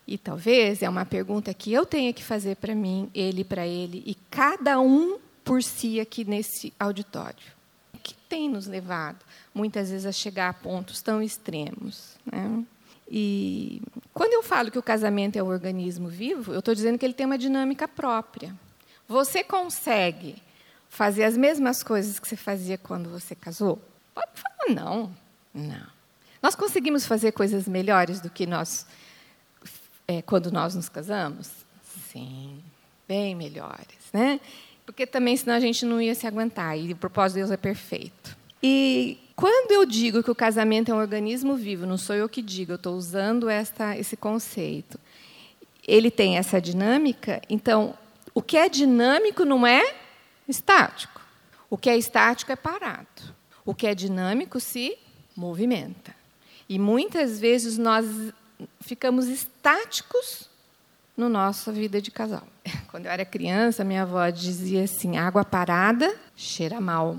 E 0.06 0.16
talvez 0.16 0.82
é 0.82 0.88
uma 0.88 1.04
pergunta 1.04 1.52
que 1.52 1.72
eu 1.72 1.84
tenha 1.84 2.12
que 2.12 2.22
fazer 2.22 2.56
para 2.56 2.74
mim, 2.74 3.10
ele 3.12 3.42
para 3.42 3.66
ele, 3.66 4.04
e 4.06 4.14
cada 4.30 4.78
um 4.78 5.18
por 5.44 5.62
si 5.62 5.98
aqui 5.98 6.24
nesse 6.24 6.72
auditório. 6.78 7.55
Tem 8.36 8.50
nos 8.50 8.66
levado, 8.66 9.24
muitas 9.54 9.90
vezes, 9.90 10.04
a 10.04 10.12
chegar 10.12 10.50
a 10.50 10.52
pontos 10.52 11.00
tão 11.00 11.22
extremos? 11.22 12.18
Né? 12.30 12.62
E 13.10 13.80
quando 14.12 14.34
eu 14.34 14.42
falo 14.42 14.70
que 14.70 14.78
o 14.78 14.82
casamento 14.82 15.36
é 15.36 15.42
um 15.42 15.46
organismo 15.46 16.06
vivo, 16.06 16.52
eu 16.52 16.58
estou 16.58 16.74
dizendo 16.74 16.98
que 16.98 17.06
ele 17.06 17.14
tem 17.14 17.24
uma 17.24 17.38
dinâmica 17.38 17.88
própria. 17.88 18.54
Você 19.08 19.42
consegue 19.42 20.36
fazer 20.90 21.24
as 21.24 21.34
mesmas 21.34 21.82
coisas 21.82 22.18
que 22.18 22.28
você 22.28 22.36
fazia 22.36 22.76
quando 22.76 23.08
você 23.08 23.34
casou? 23.34 23.80
Pode 24.14 24.32
falar 24.34 24.74
não. 24.74 25.10
Não. 25.54 25.86
Nós 26.42 26.54
conseguimos 26.54 27.06
fazer 27.06 27.32
coisas 27.32 27.66
melhores 27.66 28.20
do 28.20 28.28
que 28.28 28.44
nós 28.44 28.86
é, 30.06 30.20
quando 30.20 30.52
nós 30.52 30.74
nos 30.74 30.90
casamos? 30.90 31.50
Sim, 32.12 32.62
bem 33.08 33.34
melhores, 33.34 33.96
né? 34.12 34.38
Porque 34.86 35.04
também 35.04 35.36
senão 35.36 35.54
a 35.54 35.60
gente 35.60 35.84
não 35.84 36.00
ia 36.00 36.14
se 36.14 36.26
aguentar. 36.26 36.78
E 36.78 36.92
o 36.92 36.96
propósito 36.96 37.34
de 37.34 37.40
Deus 37.40 37.50
é 37.50 37.56
perfeito. 37.56 38.36
E 38.62 39.18
quando 39.34 39.72
eu 39.72 39.84
digo 39.84 40.22
que 40.22 40.30
o 40.30 40.34
casamento 40.34 40.90
é 40.90 40.94
um 40.94 40.98
organismo 40.98 41.56
vivo, 41.56 41.84
não 41.84 41.98
sou 41.98 42.16
eu 42.16 42.28
que 42.28 42.40
digo, 42.40 42.72
eu 42.72 42.76
estou 42.76 42.94
usando 42.94 43.50
esta, 43.50 43.96
esse 43.98 44.16
conceito. 44.16 44.98
Ele 45.86 46.10
tem 46.10 46.38
essa 46.38 46.60
dinâmica, 46.60 47.42
então, 47.50 47.94
o 48.32 48.40
que 48.40 48.56
é 48.56 48.68
dinâmico 48.68 49.44
não 49.44 49.66
é 49.66 49.94
estático. 50.48 51.20
O 51.68 51.76
que 51.76 51.90
é 51.90 51.96
estático 51.96 52.52
é 52.52 52.56
parado. 52.56 53.34
O 53.64 53.74
que 53.74 53.86
é 53.86 53.94
dinâmico 53.94 54.58
se 54.60 54.96
movimenta. 55.36 56.14
E 56.68 56.78
muitas 56.78 57.38
vezes 57.38 57.76
nós 57.76 58.06
ficamos 58.80 59.26
estáticos 59.26 60.48
no 61.16 61.28
nossa 61.28 61.72
vida 61.72 62.00
de 62.00 62.10
casal. 62.10 62.46
Quando 62.88 63.06
eu 63.06 63.12
era 63.12 63.24
criança, 63.24 63.84
minha 63.84 64.02
avó 64.02 64.28
dizia 64.30 64.84
assim: 64.84 65.16
água 65.16 65.44
parada 65.44 66.14
cheira 66.36 66.80
mal. 66.80 67.18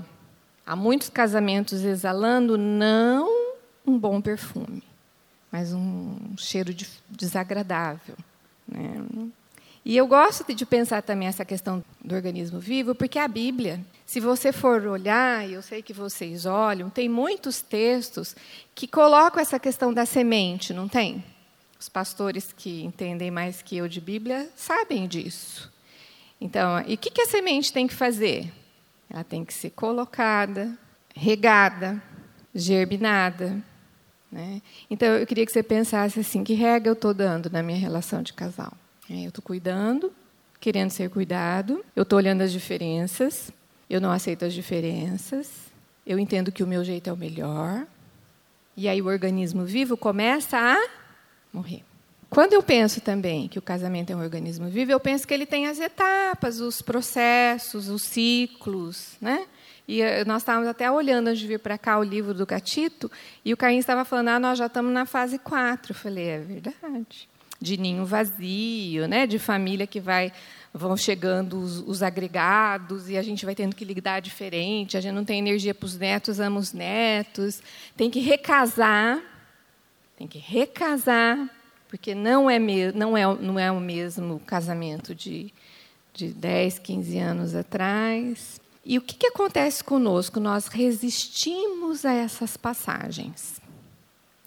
Há 0.66 0.76
muitos 0.76 1.08
casamentos 1.08 1.82
exalando 1.82 2.58
não 2.58 3.54
um 3.86 3.98
bom 3.98 4.20
perfume, 4.20 4.82
mas 5.50 5.72
um 5.72 6.36
cheiro 6.36 6.74
de, 6.74 6.86
desagradável. 7.08 8.14
Né? 8.66 9.02
E 9.84 9.96
eu 9.96 10.06
gosto 10.06 10.44
de 10.54 10.66
pensar 10.66 11.00
também 11.00 11.28
essa 11.28 11.46
questão 11.46 11.82
do 12.04 12.14
organismo 12.14 12.60
vivo, 12.60 12.94
porque 12.94 13.18
a 13.18 13.26
Bíblia, 13.26 13.80
se 14.04 14.20
você 14.20 14.52
for 14.52 14.84
olhar, 14.86 15.48
e 15.48 15.54
eu 15.54 15.62
sei 15.62 15.80
que 15.80 15.94
vocês 15.94 16.44
olham, 16.44 16.90
tem 16.90 17.08
muitos 17.08 17.62
textos 17.62 18.36
que 18.74 18.86
colocam 18.86 19.40
essa 19.40 19.58
questão 19.58 19.94
da 19.94 20.04
semente, 20.04 20.74
não 20.74 20.86
tem? 20.86 21.24
Os 21.78 21.88
pastores 21.88 22.52
que 22.56 22.82
entendem 22.82 23.30
mais 23.30 23.62
que 23.62 23.76
eu 23.76 23.88
de 23.88 24.00
Bíblia 24.00 24.48
sabem 24.56 25.06
disso. 25.06 25.72
Então, 26.40 26.82
e 26.86 26.94
o 26.94 26.98
que 26.98 27.20
a 27.20 27.26
semente 27.26 27.72
tem 27.72 27.86
que 27.86 27.94
fazer? 27.94 28.52
Ela 29.10 29.24
tem 29.24 29.44
que 29.44 29.54
ser 29.54 29.70
colocada, 29.70 30.76
regada, 31.14 32.02
germinada. 32.54 33.56
Né? 34.30 34.60
Então, 34.90 35.08
eu 35.08 35.26
queria 35.26 35.46
que 35.46 35.52
você 35.52 35.62
pensasse 35.62 36.20
assim: 36.20 36.44
que 36.44 36.54
rega 36.54 36.88
eu 36.88 36.94
estou 36.94 37.14
dando 37.14 37.50
na 37.50 37.62
minha 37.62 37.78
relação 37.78 38.22
de 38.22 38.32
casal? 38.32 38.72
É, 39.10 39.24
eu 39.24 39.28
estou 39.28 39.42
cuidando, 39.42 40.12
querendo 40.60 40.90
ser 40.90 41.08
cuidado, 41.10 41.84
eu 41.96 42.02
estou 42.02 42.18
olhando 42.18 42.42
as 42.42 42.52
diferenças, 42.52 43.50
eu 43.88 44.00
não 44.00 44.10
aceito 44.10 44.44
as 44.44 44.52
diferenças, 44.52 45.48
eu 46.06 46.18
entendo 46.18 46.52
que 46.52 46.62
o 46.62 46.66
meu 46.66 46.84
jeito 46.84 47.08
é 47.08 47.12
o 47.12 47.16
melhor. 47.16 47.86
E 48.76 48.86
aí 48.86 49.02
o 49.02 49.06
organismo 49.06 49.64
vivo 49.64 49.96
começa 49.96 50.56
a 50.56 50.97
morrer. 51.58 51.82
Quando 52.30 52.52
eu 52.52 52.62
penso 52.62 53.00
também 53.00 53.48
que 53.48 53.58
o 53.58 53.62
casamento 53.62 54.10
é 54.10 54.16
um 54.16 54.20
organismo 54.20 54.68
vivo, 54.68 54.92
eu 54.92 55.00
penso 55.00 55.26
que 55.26 55.32
ele 55.32 55.46
tem 55.46 55.66
as 55.66 55.80
etapas, 55.80 56.60
os 56.60 56.82
processos, 56.82 57.88
os 57.88 58.02
ciclos, 58.02 59.16
né? 59.20 59.46
E 59.86 60.02
eh, 60.02 60.24
nós 60.26 60.42
estávamos 60.42 60.68
até 60.68 60.90
olhando 60.90 61.28
antes 61.28 61.40
de 61.40 61.46
vir 61.46 61.58
para 61.58 61.78
cá 61.78 61.98
o 61.98 62.02
livro 62.02 62.34
do 62.34 62.44
Catito, 62.44 63.10
e 63.42 63.54
o 63.54 63.56
Carlinhos 63.56 63.84
estava 63.84 64.04
falando, 64.04 64.28
ah, 64.28 64.38
nós 64.38 64.58
já 64.58 64.66
estamos 64.66 64.92
na 64.92 65.06
fase 65.06 65.38
4. 65.38 65.92
Eu 65.92 65.96
falei, 65.96 66.28
é 66.28 66.38
verdade. 66.38 67.28
De 67.58 67.78
ninho 67.78 68.04
vazio, 68.04 69.08
né? 69.08 69.26
de 69.26 69.38
família 69.38 69.86
que 69.86 69.98
vai, 69.98 70.30
vão 70.72 70.94
chegando 70.96 71.58
os, 71.58 71.78
os, 71.80 72.02
agregados 72.02 73.08
e 73.08 73.16
a 73.16 73.22
gente 73.22 73.46
vai 73.46 73.54
tendo 73.54 73.74
que 73.74 73.84
lidar 73.84 74.20
diferente, 74.20 74.96
a 74.96 75.00
gente 75.00 75.14
não 75.14 75.24
tem 75.24 75.38
energia 75.38 75.74
para 75.74 75.86
os 75.86 75.96
netos, 75.96 76.38
ama 76.38 76.60
os 76.60 76.72
netos, 76.74 77.62
tem 77.96 78.10
que 78.10 78.20
recasar, 78.20 79.20
tem 80.18 80.26
que 80.26 80.38
recasar, 80.38 81.48
porque 81.88 82.12
não 82.12 82.50
é, 82.50 82.58
não 82.92 83.16
é, 83.16 83.24
não 83.36 83.56
é 83.56 83.70
o 83.70 83.78
mesmo 83.78 84.40
casamento 84.40 85.14
de, 85.14 85.54
de 86.12 86.30
10, 86.30 86.80
15 86.80 87.18
anos 87.18 87.54
atrás. 87.54 88.60
E 88.84 88.98
o 88.98 89.00
que, 89.00 89.14
que 89.14 89.28
acontece 89.28 89.84
conosco? 89.84 90.40
Nós 90.40 90.66
resistimos 90.66 92.04
a 92.04 92.12
essas 92.12 92.56
passagens. 92.56 93.60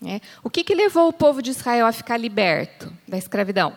Né? 0.02 0.20
O 0.44 0.50
que, 0.50 0.62
que 0.62 0.76
levou 0.76 1.08
o 1.08 1.14
povo 1.14 1.42
de 1.42 1.52
Israel 1.52 1.86
a 1.86 1.94
ficar 1.94 2.18
liberto 2.18 2.94
da 3.08 3.18
escravidão? 3.18 3.74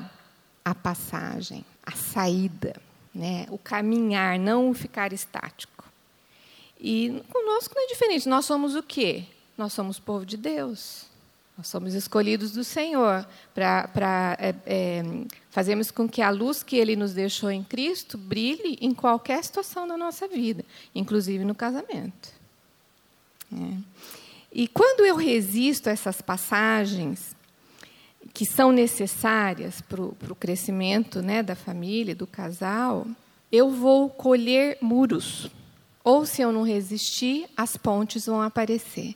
A 0.65 0.75
passagem, 0.75 1.65
a 1.87 1.93
saída, 1.93 2.75
né? 3.15 3.47
o 3.51 3.57
caminhar, 3.57 4.37
não 4.37 4.69
o 4.69 4.75
ficar 4.75 5.13
estático. 5.13 5.85
E 6.81 7.23
conosco 7.31 7.73
não 7.77 7.85
é 7.85 7.87
diferente. 7.87 8.29
Nós 8.29 8.47
somos 8.47 8.75
o 8.75 8.83
quê? 8.83 9.27
Nós 9.57 9.73
somos 9.73 10.01
povo 10.01 10.27
de 10.27 10.37
Deus. 10.37 11.14
Nós 11.57 11.69
somos 11.69 11.95
escolhidos 11.95 12.51
do 12.51 12.65
Senhor 12.65 13.27
para 13.55 14.37
é, 14.41 14.55
é, 14.67 15.03
fazermos 15.51 15.91
com 15.91 16.09
que 16.09 16.21
a 16.21 16.31
luz 16.31 16.65
que 16.65 16.77
Ele 16.77 16.97
nos 16.97 17.13
deixou 17.13 17.51
em 17.51 17.63
Cristo 17.63 18.19
brilhe 18.19 18.77
em 18.81 18.93
qualquer 18.93 19.43
situação 19.45 19.87
da 19.87 19.97
nossa 19.97 20.27
vida, 20.27 20.65
inclusive 20.95 21.45
no 21.45 21.55
casamento. 21.55 22.33
É. 23.53 23.77
E 24.53 24.67
quando 24.67 25.05
eu 25.07 25.17
resisto 25.17 25.89
a 25.89 25.93
essas 25.93 26.21
passagens 26.21 27.37
que 28.33 28.45
são 28.45 28.73
necessárias 28.73 29.81
para 29.81 30.03
o 30.03 30.37
crescimento 30.37 31.23
né, 31.23 31.41
da 31.41 31.55
família, 31.55 32.17
do 32.17 32.27
casal, 32.27 33.07
eu 33.51 33.71
vou 33.71 34.11
colher 34.11 34.77
muros. 34.81 35.49
Ou, 36.03 36.27
se 36.27 36.43
eu 36.43 36.51
não 36.51 36.63
resistir, 36.63 37.47
as 37.57 37.77
pontes 37.77 38.27
vão 38.27 38.43
aparecer. 38.43 39.15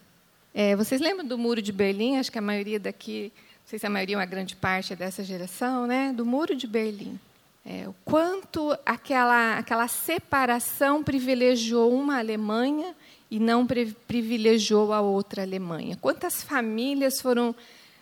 É, 0.60 0.74
vocês 0.74 1.00
lembram 1.00 1.24
do 1.24 1.38
Muro 1.38 1.62
de 1.62 1.70
Berlim? 1.70 2.16
Acho 2.16 2.32
que 2.32 2.38
a 2.38 2.42
maioria 2.42 2.80
daqui, 2.80 3.32
não 3.36 3.68
sei 3.68 3.78
se 3.78 3.86
a 3.86 3.90
maioria, 3.90 4.18
uma 4.18 4.26
grande 4.26 4.56
parte 4.56 4.92
é 4.92 4.96
dessa 4.96 5.22
geração, 5.22 5.86
né? 5.86 6.12
do 6.12 6.26
Muro 6.26 6.52
de 6.56 6.66
Berlim. 6.66 7.16
É, 7.64 7.88
o 7.88 7.94
quanto 8.04 8.76
aquela, 8.84 9.56
aquela 9.58 9.86
separação 9.86 11.04
privilegiou 11.04 11.94
uma 11.94 12.18
Alemanha 12.18 12.92
e 13.30 13.38
não 13.38 13.64
privilegiou 14.08 14.92
a 14.92 15.00
outra 15.00 15.42
Alemanha. 15.42 15.96
Quantas 16.00 16.42
famílias 16.42 17.20
foram 17.20 17.54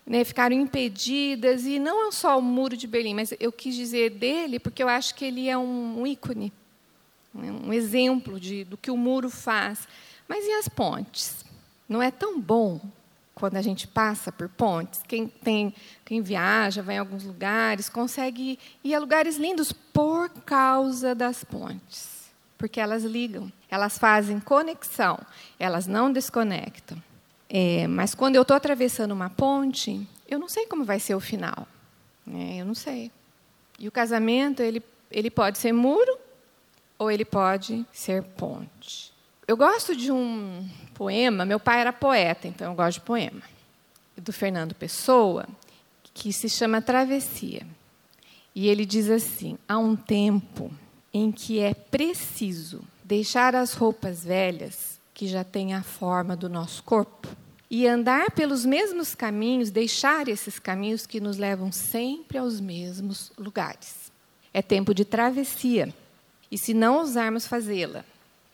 né, 0.07 0.25
ficaram 0.25 0.57
impedidas 0.57 1.67
e 1.67 1.79
não 1.79 2.09
é 2.09 2.11
só 2.11 2.39
o 2.39 2.43
muro 2.43 2.75
de 2.75 2.87
Berlim, 2.87 3.17
mas 3.17 3.35
eu 3.39 3.53
quis 3.53 3.75
dizer 3.75 4.13
dele 4.13 4.59
porque 4.59 4.83
eu 4.83 4.89
acho 4.89 5.15
que 5.15 5.27
ele 5.27 5.47
é 5.47 5.59
um, 5.59 6.01
um 6.01 6.07
ícone, 6.07 6.51
né, 7.35 7.53
um 7.53 7.71
exemplo 7.71 8.41
de, 8.41 8.65
do 8.65 8.79
que 8.79 8.91
o 8.91 8.97
muro 8.97 9.29
faz. 9.29 9.87
Mas 10.27 10.47
e 10.47 10.53
as 10.53 10.69
pontes? 10.69 11.46
Não 11.89 12.03
é 12.03 12.11
tão 12.11 12.41
bom 12.41 12.81
quando 13.35 13.57
a 13.57 13.63
gente 13.63 13.87
passa 13.87 14.33
por 14.33 14.49
pontes. 14.49 15.03
Quem 15.07 15.29
tem, 15.29 15.75
quem 16.05 16.23
viaja, 16.23 16.83
vai 16.83 16.97
em 16.97 16.99
alguns 16.99 17.23
lugares, 17.23 17.89
consegue 17.89 18.59
ir 18.83 18.95
a 18.95 18.99
lugares 18.99 19.37
lindos 19.37 19.73
por 19.73 20.31
causa 20.31 21.15
das 21.15 21.45
pontes, 21.45 22.31
porque 22.57 22.81
elas 22.81 23.05
ligam, 23.05 23.53
elas 23.71 23.99
fazem 23.99 24.41
conexão, 24.41 25.19
elas 25.59 25.87
não 25.87 26.11
desconectam. 26.11 27.01
É, 27.49 27.87
mas 27.87 28.15
quando 28.15 28.37
eu 28.37 28.43
estou 28.43 28.57
atravessando 28.57 29.13
uma 29.13 29.31
ponte, 29.31 30.09
eu 30.27 30.39
não 30.39 30.49
sei 30.49 30.67
como 30.67 30.85
vai 30.85 30.99
ser 30.99 31.15
o 31.15 31.21
final. 31.21 31.69
Né? 32.27 32.57
Eu 32.57 32.65
não 32.65 32.75
sei. 32.75 33.13
E 33.79 33.87
o 33.87 33.93
casamento 33.93 34.63
ele, 34.63 34.83
ele 35.11 35.31
pode 35.31 35.59
ser 35.59 35.73
muro 35.73 36.19
ou 36.99 37.11
ele 37.11 37.25
pode 37.25 37.85
ser 37.93 38.23
ponte. 38.23 39.13
Eu 39.49 39.57
gosto 39.57 39.95
de 39.95 40.11
um 40.11 40.69
poema, 40.93 41.45
meu 41.45 41.61
pai 41.61 41.81
era 41.81 41.93
poeta, 41.93 42.49
então 42.49 42.73
eu 42.73 42.75
gosto 42.75 42.99
de 42.99 43.07
poema, 43.07 43.43
do 44.17 44.33
Fernando 44.33 44.75
Pessoa, 44.75 45.47
que 46.13 46.33
se 46.33 46.49
chama 46.49 46.83
Travessia. 46.83 47.65
E 48.55 48.67
ele 48.67 48.85
diz 48.85 49.09
assim: 49.09 49.57
há 49.69 49.79
um 49.79 49.95
tempo 49.95 50.73
em 51.15 51.31
que 51.31 51.61
é 51.61 51.75
preciso 51.75 52.83
deixar 53.05 53.55
as 53.55 53.73
roupas 53.73 54.25
velhas 54.25 54.99
que 55.15 55.29
já 55.29 55.45
têm 55.45 55.75
a 55.75 55.83
forma 55.83 56.35
do 56.35 56.49
nosso 56.49 56.83
corpo 56.83 57.29
e 57.71 57.87
andar 57.87 58.33
pelos 58.33 58.65
mesmos 58.65 59.15
caminhos, 59.15 59.71
deixar 59.71 60.27
esses 60.27 60.59
caminhos 60.59 61.07
que 61.07 61.21
nos 61.21 61.37
levam 61.37 61.71
sempre 61.71 62.39
aos 62.39 62.61
mesmos 62.61 63.31
lugares. 63.39 64.11
É 64.53 64.61
tempo 64.61 64.93
de 64.93 65.05
travessia. 65.05 65.95
E 66.51 66.59
se 66.59 66.75
não 66.75 66.99
ousarmos 66.99 67.47
fazê-la, 67.47 68.05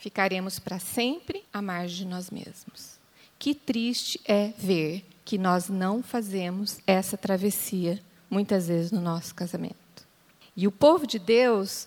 ficaremos 0.02 0.58
para 0.58 0.80
sempre 0.80 1.44
à 1.52 1.62
margem 1.62 1.98
de 1.98 2.06
nós 2.06 2.28
mesmos. 2.28 2.98
Que 3.38 3.54
triste 3.54 4.20
é 4.24 4.52
ver 4.58 5.06
que 5.24 5.38
nós 5.38 5.68
não 5.68 6.02
fazemos 6.02 6.80
essa 6.88 7.16
travessia, 7.16 8.00
muitas 8.28 8.66
vezes, 8.66 8.90
no 8.90 9.00
nosso 9.00 9.32
casamento. 9.32 9.76
E 10.56 10.66
o 10.66 10.72
povo 10.72 11.06
de 11.06 11.20
Deus, 11.20 11.86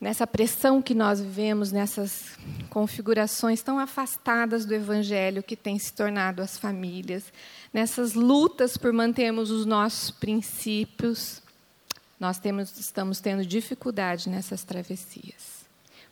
nessa 0.00 0.26
pressão 0.26 0.82
que 0.82 0.96
nós 0.96 1.20
vivemos, 1.20 1.70
nessas 1.70 2.36
configurações 2.70 3.62
tão 3.62 3.78
afastadas 3.78 4.66
do 4.66 4.74
Evangelho 4.74 5.40
que 5.40 5.54
tem 5.54 5.78
se 5.78 5.92
tornado 5.92 6.42
as 6.42 6.58
famílias, 6.58 7.32
nessas 7.72 8.14
lutas 8.14 8.76
por 8.76 8.92
mantermos 8.92 9.52
os 9.52 9.64
nossos 9.64 10.10
princípios, 10.10 11.40
nós 12.18 12.36
temos, 12.36 12.76
estamos 12.80 13.20
tendo 13.20 13.46
dificuldade 13.46 14.28
nessas 14.28 14.64
travessias. 14.64 15.63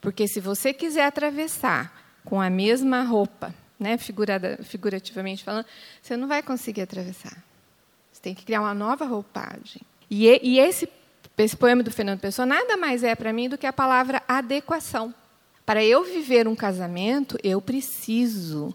Porque 0.02 0.26
se 0.26 0.40
você 0.40 0.74
quiser 0.74 1.06
atravessar 1.06 2.20
com 2.24 2.40
a 2.40 2.50
mesma 2.50 3.02
roupa, 3.04 3.54
né, 3.78 3.96
figurada, 3.96 4.58
figurativamente 4.64 5.44
falando, 5.44 5.64
você 6.02 6.16
não 6.16 6.26
vai 6.26 6.42
conseguir 6.42 6.82
atravessar. 6.82 7.42
Você 8.12 8.20
tem 8.20 8.34
que 8.34 8.44
criar 8.44 8.60
uma 8.60 8.74
nova 8.74 9.04
roupagem. 9.06 9.80
E, 10.10 10.26
e 10.42 10.58
esse, 10.58 10.88
esse 11.38 11.56
poema 11.56 11.84
do 11.84 11.90
Fernando 11.92 12.18
Pessoa 12.18 12.44
nada 12.44 12.76
mais 12.76 13.04
é 13.04 13.14
para 13.14 13.32
mim 13.32 13.48
do 13.48 13.56
que 13.56 13.66
a 13.66 13.72
palavra 13.72 14.20
adequação. 14.26 15.14
Para 15.64 15.84
eu 15.84 16.02
viver 16.02 16.48
um 16.48 16.56
casamento, 16.56 17.38
eu 17.42 17.62
preciso 17.62 18.74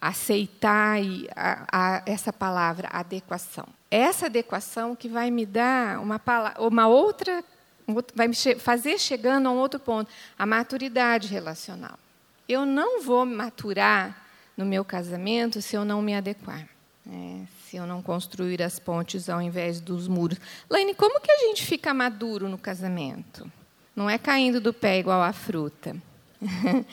aceitar 0.00 0.96
a, 1.36 1.66
a, 1.70 2.02
essa 2.06 2.32
palavra 2.32 2.88
adequação. 2.90 3.66
Essa 3.90 4.24
adequação 4.24 4.96
que 4.96 5.06
vai 5.06 5.30
me 5.30 5.44
dar 5.44 6.00
uma, 6.00 6.18
uma 6.58 6.88
outra 6.88 7.44
vai 8.14 8.28
me 8.28 8.34
fazer 8.58 8.98
chegando 8.98 9.48
a 9.48 9.50
um 9.50 9.56
outro 9.56 9.78
ponto, 9.78 10.10
a 10.38 10.46
maturidade 10.46 11.28
relacional. 11.28 11.98
Eu 12.48 12.66
não 12.66 13.02
vou 13.02 13.24
maturar 13.24 14.26
no 14.56 14.64
meu 14.64 14.84
casamento 14.84 15.62
se 15.62 15.76
eu 15.76 15.84
não 15.84 16.02
me 16.02 16.14
adequar, 16.14 16.68
né? 17.04 17.46
se 17.66 17.76
eu 17.76 17.86
não 17.86 18.02
construir 18.02 18.62
as 18.62 18.78
pontes 18.78 19.28
ao 19.28 19.40
invés 19.40 19.80
dos 19.80 20.08
muros. 20.08 20.38
Laine, 20.68 20.94
como 20.94 21.20
que 21.20 21.30
a 21.30 21.38
gente 21.38 21.64
fica 21.64 21.94
maduro 21.94 22.48
no 22.48 22.58
casamento? 22.58 23.50
Não 23.94 24.10
é 24.10 24.18
caindo 24.18 24.60
do 24.60 24.72
pé 24.72 24.98
igual 24.98 25.22
a 25.22 25.32
fruta. 25.32 25.96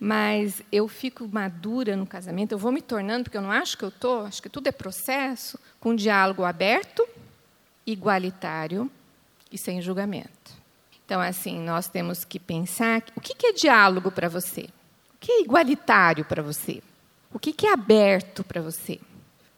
Mas 0.00 0.62
eu 0.72 0.88
fico 0.88 1.28
madura 1.28 1.94
no 1.94 2.06
casamento, 2.06 2.52
eu 2.52 2.58
vou 2.58 2.72
me 2.72 2.80
tornando, 2.80 3.24
porque 3.24 3.36
eu 3.36 3.42
não 3.42 3.50
acho 3.52 3.76
que 3.76 3.84
eu 3.84 3.90
estou, 3.90 4.24
acho 4.24 4.42
que 4.42 4.48
tudo 4.48 4.66
é 4.66 4.72
processo, 4.72 5.60
com 5.78 5.90
um 5.90 5.94
diálogo 5.94 6.42
aberto, 6.42 7.06
igualitário, 7.86 8.90
e 9.50 9.58
sem 9.58 9.80
julgamento. 9.80 10.60
Então, 11.04 11.20
assim, 11.20 11.58
nós 11.58 11.88
temos 11.88 12.24
que 12.24 12.38
pensar 12.38 13.02
o 13.16 13.20
que 13.20 13.46
é 13.46 13.52
diálogo 13.52 14.10
para 14.12 14.28
você? 14.28 14.68
O 15.14 15.18
que 15.18 15.32
é 15.32 15.40
igualitário 15.42 16.24
para 16.24 16.42
você? 16.42 16.82
O 17.32 17.38
que 17.38 17.66
é 17.66 17.72
aberto 17.72 18.44
para 18.44 18.62
você? 18.62 19.00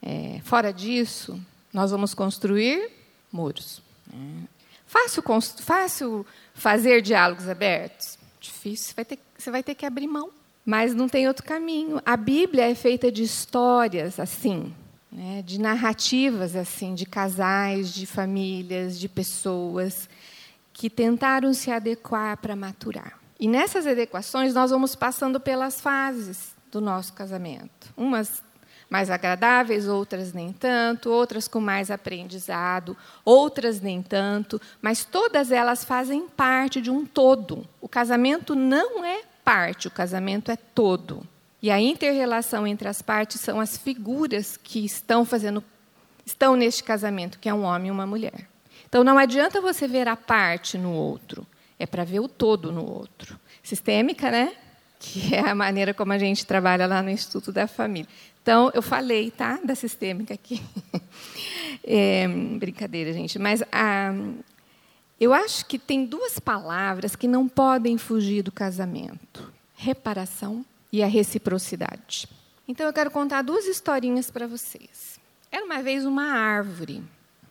É, 0.01 0.41
fora 0.43 0.73
disso, 0.73 1.39
nós 1.71 1.91
vamos 1.91 2.13
construir 2.13 2.89
muros. 3.31 3.81
É. 4.11 4.47
Fácil, 4.85 5.23
fácil 5.61 6.25
fazer 6.53 7.01
diálogos 7.01 7.47
abertos? 7.47 8.17
Difícil, 8.39 8.93
vai, 8.95 9.05
ter, 9.05 9.19
você 9.37 9.49
vai 9.49 9.63
ter 9.63 9.75
que 9.75 9.85
abrir 9.85 10.07
mão. 10.07 10.29
Mas 10.65 10.93
não 10.93 11.09
tem 11.09 11.27
outro 11.27 11.45
caminho. 11.45 12.01
A 12.05 12.15
Bíblia 12.17 12.69
é 12.69 12.75
feita 12.75 13.11
de 13.11 13.23
histórias 13.23 14.19
assim 14.19 14.73
né, 15.13 15.43
de 15.45 15.59
narrativas 15.59 16.55
assim, 16.55 16.95
de 16.95 17.05
casais, 17.05 17.93
de 17.93 18.05
famílias, 18.05 18.99
de 18.99 19.07
pessoas 19.07 20.09
que 20.73 20.89
tentaram 20.89 21.53
se 21.53 21.69
adequar 21.69 22.37
para 22.37 22.55
maturar. 22.55 23.19
E 23.39 23.47
nessas 23.47 23.85
adequações 23.85 24.53
nós 24.53 24.71
vamos 24.71 24.95
passando 24.95 25.39
pelas 25.39 25.79
fases 25.79 26.55
do 26.71 26.81
nosso 26.81 27.13
casamento. 27.13 27.93
Umas 27.95 28.43
mais 28.89 29.09
agradáveis, 29.09 29.87
outras 29.87 30.33
nem 30.33 30.51
tanto, 30.51 31.09
outras 31.09 31.47
com 31.47 31.59
mais 31.59 31.89
aprendizado, 31.91 32.97
outras 33.23 33.81
nem 33.81 34.01
tanto, 34.01 34.61
mas 34.81 35.03
todas 35.03 35.51
elas 35.51 35.83
fazem 35.83 36.27
parte 36.27 36.81
de 36.81 36.89
um 36.89 37.05
todo. 37.05 37.67
O 37.81 37.87
casamento 37.87 38.55
não 38.55 39.03
é 39.03 39.21
parte, 39.43 39.87
o 39.87 39.91
casamento 39.91 40.51
é 40.51 40.55
todo. 40.55 41.27
E 41.63 41.71
a 41.71 41.79
interrelação 41.79 42.67
entre 42.67 42.89
as 42.89 43.01
partes 43.01 43.39
são 43.39 43.61
as 43.61 43.77
figuras 43.77 44.57
que 44.57 44.83
estão 44.83 45.23
fazendo 45.23 45.63
estão 46.25 46.57
neste 46.57 46.83
casamento, 46.83 47.39
que 47.39 47.47
é 47.47 47.53
um 47.53 47.63
homem 47.63 47.87
e 47.87 47.91
uma 47.91 48.05
mulher. 48.05 48.49
Então 48.87 49.01
não 49.01 49.17
adianta 49.17 49.61
você 49.61 49.87
ver 49.87 50.09
a 50.09 50.17
parte 50.17 50.77
no 50.77 50.91
outro, 50.91 51.47
é 51.79 51.85
para 51.85 52.03
ver 52.03 52.19
o 52.19 52.27
todo 52.27 52.69
no 52.69 52.85
outro. 52.85 53.39
Sistêmica, 53.63 54.29
né? 54.29 54.53
Que 54.99 55.35
é 55.35 55.39
a 55.49 55.55
maneira 55.55 55.93
como 55.93 56.11
a 56.11 56.17
gente 56.17 56.45
trabalha 56.45 56.85
lá 56.85 57.01
no 57.01 57.09
Instituto 57.09 57.51
da 57.51 57.65
Família. 57.65 58.09
Então, 58.41 58.69
eu 58.73 58.81
falei, 58.81 59.31
tá? 59.31 59.57
Da 59.63 59.73
sistêmica 59.73 60.33
aqui. 60.33 60.61
É, 61.85 62.25
brincadeira, 62.57 63.11
gente. 63.11 63.37
Mas 63.37 63.61
ah, 63.69 64.13
eu 65.19 65.33
acho 65.33 65.65
que 65.65 65.77
tem 65.77 66.05
duas 66.05 66.39
palavras 66.39 67.13
que 67.13 67.27
não 67.27 67.45
podem 67.45 67.97
fugir 67.97 68.41
do 68.41 68.53
casamento: 68.53 69.51
reparação 69.75 70.63
e 70.93 71.01
a 71.01 71.07
reciprocidade. 71.07 72.27
Então, 72.67 72.85
eu 72.85 72.93
quero 72.93 73.09
contar 73.09 73.41
duas 73.41 73.65
historinhas 73.65 74.29
para 74.29 74.45
vocês. 74.45 75.19
Era 75.51 75.65
uma 75.65 75.81
vez 75.81 76.05
uma 76.05 76.23
árvore, 76.23 77.03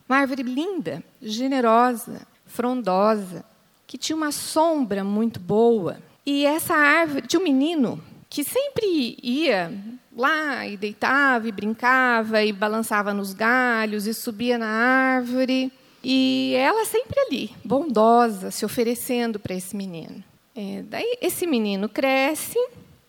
uma 0.07 0.17
árvore 0.17 0.43
linda, 0.43 1.03
generosa, 1.21 2.25
frondosa, 2.45 3.43
que 3.85 3.97
tinha 3.97 4.15
uma 4.15 4.31
sombra 4.31 5.03
muito 5.03 5.41
boa. 5.41 5.97
E 6.25 6.45
essa 6.45 6.73
árvore 6.73 7.27
tinha 7.27 7.39
um 7.39 7.43
menino 7.43 8.01
que 8.29 8.45
sempre 8.45 9.17
ia 9.21 9.71
lá 10.15 10.65
e 10.65 10.77
deitava 10.77 11.47
e 11.47 11.51
brincava 11.51 12.43
e 12.43 12.53
balançava 12.53 13.13
nos 13.13 13.33
galhos 13.33 14.07
e 14.07 14.13
subia 14.13 14.57
na 14.57 14.67
árvore. 14.67 15.71
E 16.01 16.53
ela 16.57 16.85
sempre 16.85 17.19
ali, 17.19 17.51
bondosa, 17.63 18.51
se 18.51 18.65
oferecendo 18.65 19.37
para 19.37 19.53
esse 19.53 19.75
menino. 19.75 20.23
É, 20.55 20.83
daí 20.83 21.17
esse 21.21 21.45
menino 21.45 21.89
cresce 21.89 22.57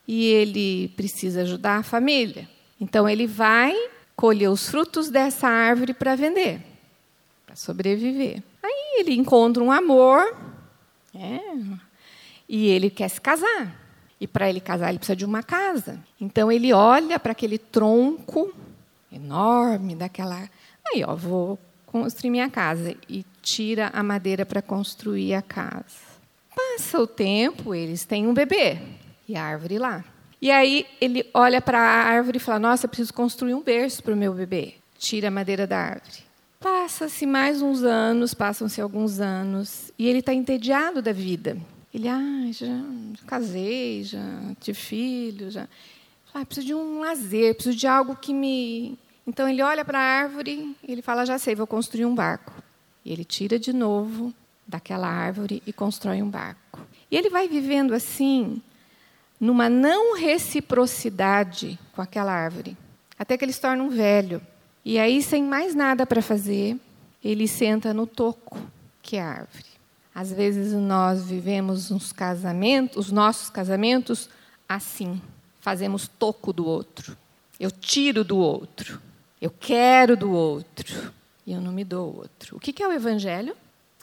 e 0.07 0.27
ele 0.27 0.89
precisa 0.97 1.43
ajudar 1.43 1.79
a 1.79 1.83
família. 1.83 2.49
Então 2.81 3.09
ele 3.09 3.27
vai 3.27 3.75
colher 4.17 4.49
os 4.49 4.69
frutos 4.69 5.09
dessa 5.09 5.49
árvore 5.49 5.95
para 5.95 6.15
vender, 6.15 6.61
para 7.47 7.57
sobreviver. 7.57 8.43
Aí 8.63 9.01
ele 9.01 9.15
encontra 9.15 9.63
um 9.63 9.73
amor, 9.73 10.37
é, 11.15 11.41
e 12.49 12.67
ele 12.67 12.91
quer 12.91 13.09
se 13.09 13.21
casar. 13.21 13.81
E 14.21 14.27
para 14.27 14.49
ele 14.49 14.61
casar, 14.61 14.89
ele 14.89 14.99
precisa 14.99 15.17
de 15.17 15.25
uma 15.25 15.43
casa. 15.43 16.01
Então 16.21 16.51
ele 16.51 16.73
olha 16.73 17.19
para 17.19 17.33
aquele 17.33 17.59
tronco 17.59 18.55
enorme 19.13 19.95
daquela. 19.95 20.49
Aí, 20.87 21.05
ó, 21.05 21.15
vou 21.15 21.59
construir 21.87 22.31
minha 22.31 22.49
casa. 22.49 22.97
E 23.09 23.25
tira 23.43 23.91
a 23.93 24.03
madeira 24.03 24.47
para 24.47 24.63
construir 24.63 25.35
a 25.35 25.43
casa. 25.43 26.15
Passa 26.55 27.01
o 27.01 27.07
tempo, 27.07 27.75
eles 27.75 28.05
têm 28.05 28.27
um 28.27 28.35
bebê. 28.35 28.79
E 29.29 29.37
a 29.37 29.43
árvore 29.43 29.79
lá. 29.79 30.05
E 30.41 30.51
aí 30.51 30.87
ele 31.01 31.29
olha 31.33 31.61
para 31.61 31.79
a 31.79 32.05
árvore 32.05 32.37
e 32.37 32.41
fala: 32.41 32.59
Nossa, 32.59 32.87
preciso 32.87 33.15
construir 33.15 33.55
um 33.55 33.63
berço 33.63 34.03
para 34.03 34.13
o 34.13 34.17
meu 34.17 34.35
bebê. 34.35 34.75
Tira 34.99 35.29
a 35.29 35.31
madeira 35.31 35.67
da 35.67 35.79
árvore. 35.79 36.25
Passa-se 36.61 37.27
mais 37.27 37.61
uns 37.61 37.83
anos, 37.83 38.33
passam-se 38.33 38.81
alguns 38.81 39.21
anos, 39.21 39.93
e 39.99 40.09
ele 40.09 40.21
está 40.21 40.33
entediado 40.33 41.03
da 41.03 41.13
vida. 41.13 41.59
Ele, 41.93 42.09
ah, 42.09 42.51
já 42.51 42.83
casei, 43.27 44.03
já 44.03 44.19
tive 44.61 44.79
filho, 44.79 45.51
já. 45.51 45.69
Ah, 46.33 46.45
preciso 46.45 46.67
de 46.67 46.75
um 46.75 47.01
lazer, 47.01 47.55
preciso 47.55 47.77
de 47.77 47.87
algo 47.87 48.17
que 48.17 48.35
me. 48.35 48.99
Então 49.27 49.49
ele 49.49 49.63
olha 49.63 49.85
para 49.85 49.99
a 49.99 50.03
árvore 50.03 50.77
e 50.83 50.93
ele 50.93 51.03
fala: 51.03 51.25
já 51.25 51.39
sei, 51.39 51.55
vou 51.55 51.67
construir 51.67 52.05
um 52.05 52.15
barco. 52.15 52.53
E 53.05 53.13
ele 53.13 53.25
tira 53.25 53.59
de 53.59 53.73
novo 53.73 54.35
daquela 54.67 55.07
árvore 55.07 55.63
e 55.67 55.73
constrói 55.73 56.23
um 56.23 56.29
barco. 56.29 56.81
E 57.11 57.17
ele 57.17 57.31
vai 57.31 57.47
vivendo 57.47 57.95
assim, 57.95 58.61
numa 59.45 59.69
não 59.69 60.17
reciprocidade 60.17 61.79
com 61.93 62.01
aquela 62.01 62.33
árvore, 62.33 62.75
até 63.19 63.37
que 63.37 63.45
ele 63.45 63.53
se 63.53 63.61
torna 63.61 63.83
um 63.83 63.91
velho. 63.91 64.41
E 64.83 64.99
aí, 64.99 65.23
sem 65.23 65.45
mais 65.45 65.75
nada 65.75 66.07
para 66.07 66.23
fazer, 66.23 66.79
ele 67.23 67.47
senta 67.47 67.93
no 67.93 68.07
toco, 68.07 68.59
que 69.03 69.19
é 69.19 69.21
a 69.21 69.29
árvore. 69.29 69.67
Às 70.15 70.33
vezes 70.33 70.73
nós 70.73 71.27
vivemos 71.27 71.91
uns 71.91 72.11
casamentos, 72.11 72.97
os 72.97 73.13
nossos 73.13 73.51
casamentos 73.51 74.31
assim, 74.67 75.21
fazemos 75.61 76.09
toco 76.09 76.51
do 76.51 76.65
outro. 76.65 77.15
Eu 77.61 77.71
tiro 77.71 78.25
do 78.25 78.39
outro. 78.39 78.99
Eu 79.43 79.51
quero 79.51 80.17
do 80.17 80.33
outro 80.33 81.13
e 81.47 81.53
eu 81.53 81.61
não 81.61 81.71
me 81.71 81.85
dou 81.85 82.17
outro. 82.17 82.57
O 82.57 82.61
que 82.61 82.83
é 82.83 82.89
o 82.89 82.93
evangelho? 82.93 83.55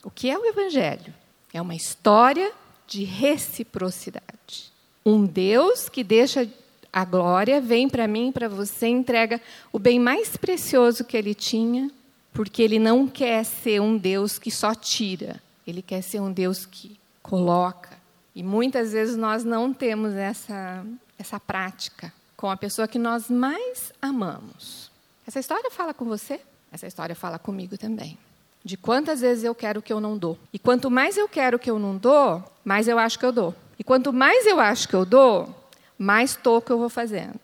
O 0.03 0.11
que 0.11 0.29
é 0.29 0.37
o 0.37 0.45
evangelho? 0.45 1.11
É 1.51 1.59
uma 1.59 1.73
história 1.73 2.51
de 2.85 3.03
reciprocidade. 3.03 4.70
Um 5.05 5.25
Deus 5.25 5.89
que 5.89 6.03
deixa 6.03 6.47
a 6.91 7.05
glória, 7.05 7.61
vem 7.61 7.87
para 7.87 8.07
mim 8.07 8.31
para 8.31 8.49
você, 8.49 8.87
entrega 8.87 9.41
o 9.71 9.79
bem 9.79 9.99
mais 9.99 10.35
precioso 10.35 11.05
que 11.05 11.15
ele 11.15 11.33
tinha, 11.33 11.89
porque 12.33 12.61
ele 12.61 12.79
não 12.79 13.07
quer 13.07 13.43
ser 13.45 13.81
um 13.81 13.97
Deus 13.97 14.37
que 14.37 14.51
só 14.51 14.75
tira, 14.75 15.41
ele 15.65 15.81
quer 15.81 16.01
ser 16.01 16.19
um 16.19 16.31
Deus 16.31 16.65
que 16.65 16.99
coloca. 17.21 17.89
E 18.35 18.43
muitas 18.43 18.91
vezes 18.91 19.15
nós 19.15 19.43
não 19.43 19.73
temos 19.73 20.13
essa, 20.13 20.85
essa 21.17 21.39
prática 21.39 22.13
com 22.35 22.49
a 22.49 22.57
pessoa 22.57 22.87
que 22.87 22.97
nós 22.97 23.29
mais 23.29 23.93
amamos. 24.01 24.89
Essa 25.27 25.39
história 25.39 25.69
fala 25.69 25.93
com 25.93 26.05
você? 26.05 26.39
Essa 26.71 26.87
história 26.87 27.15
fala 27.15 27.37
comigo 27.37 27.77
também. 27.77 28.17
De 28.63 28.77
quantas 28.77 29.21
vezes 29.21 29.43
eu 29.43 29.53
quero 29.53 29.81
que 29.81 29.91
eu 29.91 29.99
não 29.99 30.17
dou. 30.17 30.37
E 30.53 30.59
quanto 30.59 30.89
mais 30.89 31.17
eu 31.17 31.27
quero 31.27 31.59
que 31.59 31.69
eu 31.69 31.77
não 31.77 31.97
dou, 31.97 32.43
mais 32.63 32.87
eu 32.87 32.97
acho 32.97 33.19
que 33.19 33.25
eu 33.25 33.31
dou. 33.31 33.55
E 33.81 33.83
quanto 33.83 34.13
mais 34.13 34.45
eu 34.45 34.59
acho 34.59 34.87
que 34.87 34.93
eu 34.93 35.03
dou, 35.03 35.49
mais 35.97 36.35
toco 36.35 36.71
eu 36.71 36.77
vou 36.77 36.87
fazendo. 36.87 37.39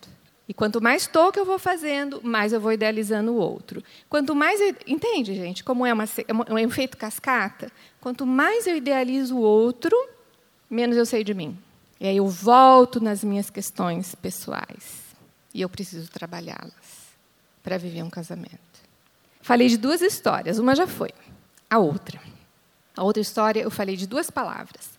E 0.47 0.53
quanto 0.53 0.79
mais 0.79 1.07
toque 1.07 1.39
eu 1.39 1.43
vou 1.43 1.57
fazendo, 1.57 2.21
mais 2.23 2.53
eu 2.53 2.61
vou 2.61 2.71
idealizando 2.71 3.31
o 3.31 3.37
outro. 3.37 3.83
Quanto 4.07 4.35
mais 4.35 4.61
eu, 4.61 4.75
entende, 4.85 5.33
gente, 5.33 5.63
como 5.63 5.83
é, 5.83 5.91
uma, 5.91 6.03
é 6.03 6.53
um 6.53 6.59
efeito 6.59 6.95
cascata? 6.95 7.71
Quanto 7.99 8.23
mais 8.23 8.67
eu 8.67 8.77
idealizo 8.77 9.35
o 9.35 9.41
outro, 9.41 9.97
menos 10.69 10.95
eu 10.95 11.07
sei 11.07 11.23
de 11.23 11.33
mim. 11.33 11.57
E 11.99 12.05
aí 12.05 12.17
eu 12.17 12.27
volto 12.27 13.01
nas 13.01 13.23
minhas 13.23 13.49
questões 13.49 14.13
pessoais. 14.13 15.07
E 15.55 15.61
eu 15.61 15.69
preciso 15.69 16.07
trabalhá-las 16.11 17.15
para 17.63 17.79
viver 17.79 18.03
um 18.03 18.11
casamento. 18.11 18.59
Falei 19.41 19.69
de 19.69 19.77
duas 19.77 20.01
histórias, 20.01 20.59
uma 20.59 20.75
já 20.75 20.85
foi. 20.85 21.09
A 21.67 21.79
outra. 21.79 22.21
A 22.95 23.03
outra 23.03 23.23
história 23.23 23.59
eu 23.59 23.71
falei 23.71 23.95
de 23.95 24.05
duas 24.05 24.29
palavras 24.29 24.96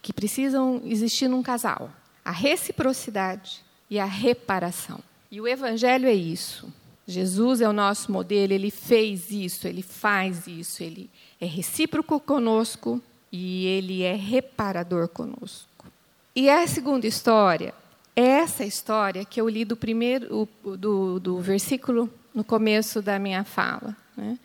que 0.00 0.12
precisam 0.12 0.80
existir 0.84 1.28
num 1.28 1.42
casal: 1.42 1.90
a 2.24 2.30
reciprocidade 2.30 3.62
e 3.90 3.98
a 3.98 4.04
reparação. 4.04 5.00
E 5.30 5.40
o 5.40 5.48
Evangelho 5.48 6.08
é 6.08 6.14
isso. 6.14 6.72
Jesus 7.06 7.60
é 7.60 7.68
o 7.68 7.72
nosso 7.72 8.10
modelo, 8.10 8.52
ele 8.52 8.70
fez 8.70 9.30
isso, 9.30 9.68
ele 9.68 9.82
faz 9.82 10.46
isso, 10.46 10.82
ele 10.82 11.10
é 11.38 11.44
recíproco 11.44 12.18
conosco 12.18 13.02
e 13.30 13.66
ele 13.66 14.02
é 14.02 14.14
reparador 14.14 15.08
conosco. 15.08 15.86
E 16.34 16.48
a 16.48 16.66
segunda 16.66 17.06
história, 17.06 17.74
é 18.16 18.22
essa 18.22 18.64
história 18.64 19.24
que 19.24 19.40
eu 19.40 19.48
li 19.48 19.64
do 19.64 19.76
primeiro 19.76 20.48
do, 20.62 21.18
do 21.18 21.40
versículo 21.40 22.08
no 22.32 22.44
começo 22.44 23.02
da 23.02 23.18
minha 23.18 23.44
fala. 23.44 23.96
Né? 24.16 24.38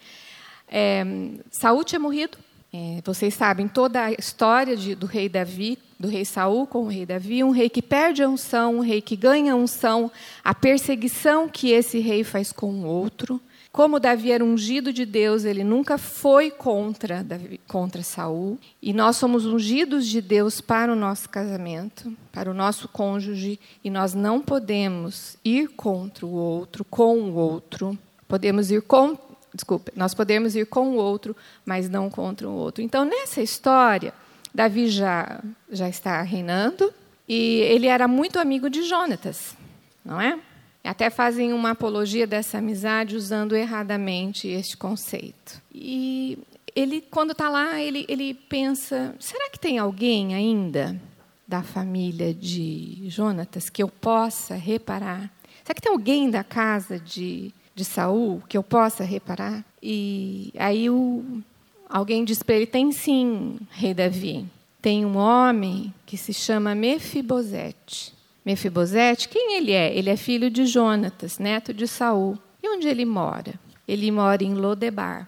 É, 0.67 1.03
Saúl 1.51 1.83
tinha 1.83 1.99
morrido, 1.99 2.37
é, 2.71 3.01
vocês 3.03 3.33
sabem 3.33 3.67
toda 3.67 4.05
a 4.05 4.11
história 4.11 4.77
de, 4.77 4.93
do 4.93 5.07
rei 5.07 5.27
Davi, 5.27 5.79
do 5.99 6.07
rei 6.07 6.23
Saul 6.23 6.67
com 6.67 6.83
o 6.83 6.87
rei 6.87 7.05
Davi, 7.05 7.43
um 7.43 7.49
rei 7.49 7.67
que 7.67 7.81
perde 7.81 8.21
a 8.21 8.29
unção, 8.29 8.77
um 8.77 8.81
rei 8.81 9.01
que 9.01 9.15
ganha 9.15 9.53
a 9.53 9.55
unção, 9.55 10.11
a 10.43 10.53
perseguição 10.53 11.49
que 11.49 11.71
esse 11.71 11.99
rei 11.99 12.23
faz 12.23 12.51
com 12.51 12.71
o 12.71 12.85
outro. 12.85 13.41
Como 13.71 13.99
Davi 13.99 14.31
era 14.31 14.43
ungido 14.43 14.91
de 14.91 15.05
Deus, 15.05 15.45
ele 15.45 15.63
nunca 15.63 15.97
foi 15.97 16.49
contra 16.49 17.23
Davi, 17.23 17.59
contra 17.67 18.01
Saul, 18.01 18.57
e 18.81 18.93
nós 18.93 19.17
somos 19.17 19.45
ungidos 19.45 20.07
de 20.07 20.21
Deus 20.21 20.59
para 20.61 20.91
o 20.91 20.95
nosso 20.95 21.29
casamento, 21.29 22.11
para 22.31 22.49
o 22.49 22.53
nosso 22.53 22.87
cônjuge, 22.87 23.59
e 23.83 23.89
nós 23.89 24.13
não 24.13 24.41
podemos 24.41 25.37
ir 25.45 25.69
contra 25.69 26.25
o 26.25 26.31
outro, 26.31 26.83
com 26.83 27.19
o 27.19 27.35
outro. 27.35 27.97
Podemos 28.27 28.71
ir 28.71 28.81
contra 28.81 29.28
desculpe, 29.59 29.91
nós 29.95 30.13
podemos 30.13 30.55
ir 30.55 30.65
com 30.65 30.91
o 30.91 30.95
outro, 30.95 31.35
mas 31.65 31.89
não 31.89 32.09
contra 32.09 32.47
o 32.47 32.53
outro. 32.53 32.81
Então, 32.81 33.03
nessa 33.03 33.41
história, 33.41 34.13
Davi 34.55 34.87
já, 34.87 35.41
já 35.69 35.89
está 35.89 36.21
reinando 36.21 36.93
e 37.27 37.59
ele 37.61 37.87
era 37.87 38.07
muito 38.07 38.39
amigo 38.39 38.69
de 38.69 38.83
Jonatas, 38.83 39.55
não 40.03 40.19
é? 40.19 40.39
Até 40.81 41.09
fazem 41.09 41.51
uma 41.51 41.71
apologia 41.71 42.25
dessa 42.25 42.57
amizade 42.57 43.17
usando 43.17 43.55
erradamente 43.55 44.47
este 44.47 44.77
conceito. 44.77 45.61
E 45.73 46.39
ele, 46.73 47.01
quando 47.01 47.31
está 47.31 47.49
lá, 47.49 47.81
ele, 47.81 48.05
ele 48.07 48.33
pensa: 48.33 49.13
será 49.19 49.49
que 49.49 49.59
tem 49.59 49.77
alguém 49.77 50.33
ainda 50.33 50.99
da 51.45 51.61
família 51.61 52.33
de 52.33 53.03
Jonatas 53.09 53.69
que 53.69 53.83
eu 53.83 53.89
possa 53.89 54.55
reparar? 54.55 55.29
Será 55.63 55.75
que 55.75 55.81
tem 55.81 55.91
alguém 55.91 56.29
da 56.29 56.45
casa 56.45 56.97
de 56.97 57.53
de 57.79 57.85
Saul 57.85 58.43
que 58.49 58.57
eu 58.57 58.63
possa 58.63 59.05
reparar? 59.05 59.63
E 59.81 60.51
aí 60.57 60.89
o, 60.89 61.41
alguém 61.89 62.25
diz 62.25 62.43
para 62.43 62.55
ele: 62.55 62.65
tem 62.65 62.91
sim, 62.91 63.57
rei 63.71 63.93
Davi. 63.93 64.45
Tem 64.81 65.05
um 65.05 65.17
homem 65.17 65.93
que 66.05 66.17
se 66.17 66.33
chama 66.33 66.75
Mefibosete. 66.75 68.13
Mefibosete, 68.45 69.27
quem 69.27 69.57
ele 69.57 69.71
é? 69.71 69.95
Ele 69.95 70.09
é 70.09 70.17
filho 70.17 70.49
de 70.49 70.65
Jonatas, 70.65 71.37
neto 71.37 71.73
de 71.73 71.87
Saul. 71.87 72.37
E 72.61 72.69
onde 72.69 72.87
ele 72.87 73.05
mora? 73.05 73.53
Ele 73.87 74.11
mora 74.11 74.43
em 74.43 74.53
Lodebar. 74.53 75.27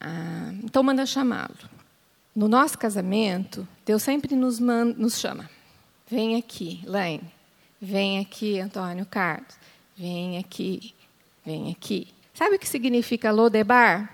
Ah, 0.00 0.52
então 0.62 0.82
manda 0.82 1.04
chamá-lo. 1.06 1.70
No 2.34 2.48
nosso 2.48 2.78
casamento, 2.78 3.66
Deus 3.84 4.02
sempre 4.02 4.34
nos, 4.34 4.58
manda, 4.58 4.94
nos 4.96 5.18
chama. 5.18 5.50
Vem 6.08 6.36
aqui, 6.36 6.80
Laine. 6.84 7.30
Vem 7.80 8.20
aqui, 8.20 8.60
Antônio 8.60 9.04
Carlos. 9.04 9.54
Vem 9.96 10.38
aqui, 10.38 10.94
vem 11.44 11.70
aqui. 11.70 12.08
Sabe 12.34 12.56
o 12.56 12.58
que 12.58 12.68
significa 12.68 13.30
Lodebar? 13.30 14.10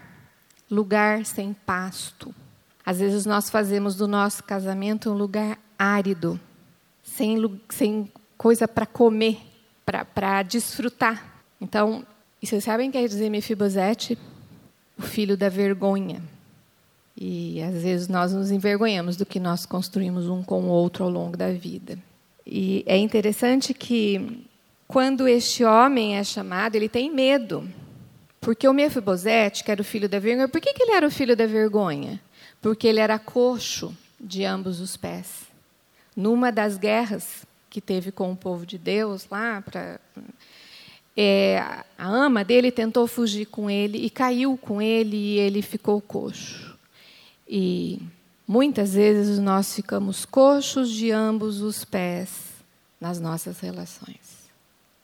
Lugar 0.71 1.25
sem 1.25 1.53
pasto. 1.53 2.35
Às 2.85 2.99
vezes 3.01 3.27
nós 3.27 3.51
fazemos 3.51 3.97
do 3.97 4.09
nosso 4.09 4.43
casamento 4.45 5.11
um 5.11 5.15
lugar 5.15 5.59
árido, 5.79 6.39
sem, 7.03 7.61
sem 7.69 8.11
coisa 8.37 8.67
para 8.67 8.87
comer, 8.87 9.39
para 9.85 10.43
desfrutar. 10.43 11.43
Então, 11.61 12.05
e 12.41 12.47
vocês 12.47 12.65
sabem 12.65 12.89
o 12.89 12.93
que 12.93 12.99
quer 12.99 13.09
dizer 13.09 13.31
Mefibosete? 13.31 14.19
O 14.97 15.03
filho 15.03 15.37
da 15.37 15.49
vergonha. 15.49 16.23
E 17.17 17.61
às 17.63 17.83
vezes 17.83 18.09
nós 18.09 18.33
nos 18.33 18.51
envergonhamos 18.51 19.17
do 19.17 19.27
que 19.27 19.41
nós 19.41 19.67
construímos 19.67 20.29
um 20.29 20.43
com 20.43 20.63
o 20.63 20.69
outro 20.69 21.05
ao 21.05 21.11
longo 21.11 21.37
da 21.37 21.53
vida. 21.53 21.99
E 22.47 22.85
é 22.87 22.97
interessante 22.97 23.75
que 23.75 24.48
quando 24.89 25.29
este 25.29 25.63
homem 25.63 26.17
é 26.17 26.25
chamado, 26.25 26.75
ele 26.75 26.89
tem 26.89 27.11
medo. 27.11 27.69
Porque 28.41 28.67
o 28.67 28.73
Mefibosete, 28.73 29.63
que 29.63 29.71
era 29.71 29.83
o 29.83 29.85
filho 29.85 30.09
da 30.09 30.19
vergonha, 30.19 30.49
por 30.49 30.63
que, 30.63 30.73
que 30.73 30.83
ele 30.83 30.93
era 30.93 31.07
o 31.07 31.11
filho 31.11 31.37
da 31.37 31.47
vergonha? 31.47 32.19
Porque 32.63 32.89
ele 32.89 32.99
era 32.99 33.19
coxo 33.19 33.95
de 34.19 34.47
ambos 34.47 34.81
os 34.81 34.97
pés. 34.97 35.43
Numa 36.17 36.51
das 36.51 36.79
guerras 36.79 37.45
que 37.69 37.83
teve 37.83 38.11
com 38.11 38.33
o 38.33 38.37
povo 38.37 38.65
de 38.65 38.79
Deus 38.79 39.27
lá, 39.31 39.61
pra, 39.61 40.01
é, 41.15 41.59
a 41.99 42.07
ama 42.07 42.43
dele 42.43 42.73
tentou 42.73 43.07
fugir 43.07 43.45
com 43.47 43.69
ele 43.69 43.99
e 43.99 44.09
caiu 44.09 44.57
com 44.57 44.81
ele 44.81 45.17
e 45.17 45.39
ele 45.39 45.61
ficou 45.61 46.01
coxo. 46.01 46.75
E 47.47 48.01
muitas 48.47 48.95
vezes 48.95 49.39
nós 49.39 49.75
ficamos 49.75 50.25
coxos 50.25 50.91
de 50.91 51.11
ambos 51.11 51.61
os 51.61 51.85
pés 51.85 52.31
nas 52.99 53.21
nossas 53.21 53.61
relações. 53.61 54.28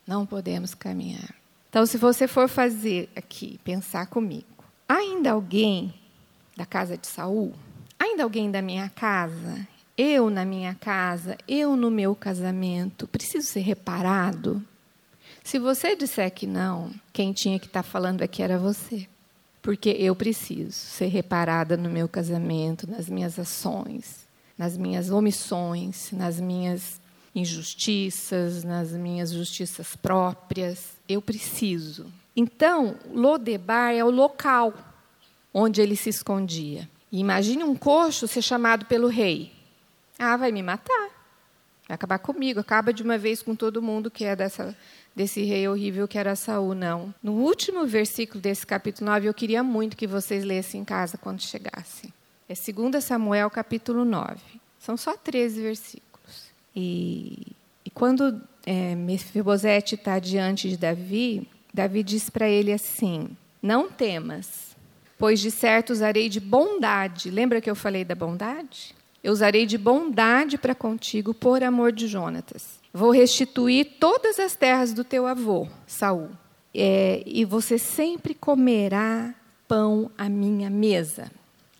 Não 0.07 0.26
podemos 0.26 0.74
caminhar. 0.74 1.34
Então, 1.70 1.86
se 1.86 1.96
você 1.96 2.28
for 2.28 2.48
fazer 2.48 3.09
aqui, 3.16 3.59
pensar 3.64 4.07
comigo, 4.07 4.64
ainda 4.88 5.32
alguém 5.32 5.92
da 6.57 6.64
casa 6.64 6.96
de 6.96 7.07
Saul? 7.07 7.52
Ainda 7.98 8.22
alguém 8.22 8.50
da 8.50 8.62
minha 8.62 8.88
casa? 8.88 9.66
Eu 9.96 10.28
na 10.28 10.44
minha 10.44 10.74
casa, 10.74 11.36
eu 11.48 11.76
no 11.76 11.90
meu 11.90 12.14
casamento, 12.14 13.07
preciso 13.07 13.46
ser 13.46 13.61
reparado? 13.61 14.62
Se 15.42 15.59
você 15.59 15.94
disser 15.94 16.32
que 16.32 16.46
não, 16.46 16.92
quem 17.12 17.32
tinha 17.32 17.59
que 17.59 17.66
estar 17.66 17.82
falando 17.82 18.22
aqui 18.22 18.42
era 18.42 18.59
você. 18.59 19.07
Porque 19.61 19.90
eu 19.90 20.14
preciso 20.14 20.72
ser 20.72 21.07
reparada 21.07 21.76
no 21.76 21.88
meu 21.88 22.09
casamento, 22.09 22.90
nas 22.90 23.09
minhas 23.09 23.38
ações, 23.38 24.26
nas 24.57 24.76
minhas 24.76 25.11
omissões, 25.11 26.11
nas 26.12 26.38
minhas 26.40 27.00
injustiças, 27.35 28.62
nas 28.62 28.93
minhas 28.93 29.32
justiças 29.32 29.97
próprias. 29.97 30.93
Eu 31.09 31.20
preciso. 31.20 32.07
Então, 32.37 32.97
Lodebar 33.12 33.93
é 33.93 34.05
o 34.05 34.11
local 34.11 34.72
onde 35.53 35.80
ele 35.80 35.97
se 35.97 36.11
escondia. 36.11 36.89
Imagine 37.11 37.62
um 37.62 37.76
coxo 37.76 38.26
ser 38.26 38.43
chamado 38.43 38.87
pelo 38.87 39.07
rei. 39.07 39.53
Ah, 40.18 40.37
vai 40.37 40.51
me 40.51 40.62
matar. 40.62 41.11
Vai 41.87 41.95
acabar 41.95 42.18
comigo. 42.18 42.61
Acaba 42.61 42.93
de 42.93 43.03
uma 43.03 43.16
vez 43.16 43.43
com 43.43 43.55
todo 43.55 43.82
mundo 43.82 44.11
que 44.11 44.24
é 44.24 44.35
dessa, 44.35 44.76
desse 45.14 45.43
rei 45.45 45.68
horrível 45.68 46.09
que 46.09 46.18
era 46.18 46.35
Saul. 46.35 46.74
Não. 46.74 47.14
No 47.22 47.35
último 47.35 47.87
versículo 47.87 48.41
desse 48.41 48.66
capítulo 48.66 49.11
9, 49.11 49.28
eu 49.28 49.35
queria 49.35 49.62
muito 49.62 49.97
que 49.97 50.07
vocês 50.07 50.45
lessem 50.45 50.80
em 50.80 50.85
casa 50.85 51.16
quando 51.16 51.41
chegassem. 51.41 52.12
É 52.49 52.55
2 52.55 53.03
Samuel, 53.03 53.49
capítulo 53.49 54.05
9. 54.05 54.41
São 54.78 54.97
só 54.97 55.16
13 55.16 55.62
versículos. 55.62 56.03
E, 56.74 57.46
e 57.84 57.90
quando 57.90 58.40
é, 58.66 58.94
Mefibosete 58.94 59.94
está 59.94 60.18
diante 60.18 60.68
de 60.68 60.76
Davi, 60.76 61.48
Davi 61.72 62.02
diz 62.02 62.30
para 62.30 62.48
ele 62.48 62.72
assim: 62.72 63.28
Não 63.62 63.90
temas, 63.90 64.76
pois 65.18 65.40
de 65.40 65.50
certo 65.50 65.90
usarei 65.90 66.28
de 66.28 66.40
bondade. 66.40 67.30
Lembra 67.30 67.60
que 67.60 67.70
eu 67.70 67.74
falei 67.74 68.04
da 68.04 68.14
bondade? 68.14 68.94
Eu 69.22 69.32
usarei 69.32 69.64
de 69.64 69.78
bondade 69.78 70.58
para 70.58 70.74
contigo 70.74 71.32
por 71.32 71.62
amor 71.62 71.92
de 71.92 72.06
Jonatas. 72.06 72.78
Vou 72.92 73.10
restituir 73.10 73.96
todas 73.98 74.38
as 74.38 74.54
terras 74.54 74.92
do 74.92 75.02
teu 75.02 75.26
avô, 75.26 75.66
Saul. 75.86 76.30
É, 76.74 77.22
e 77.26 77.44
você 77.44 77.78
sempre 77.78 78.34
comerá 78.34 79.34
pão 79.66 80.10
à 80.18 80.28
minha 80.28 80.68
mesa. 80.68 81.30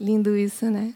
Lindo 0.01 0.36
isso, 0.36 0.70
né? 0.70 0.95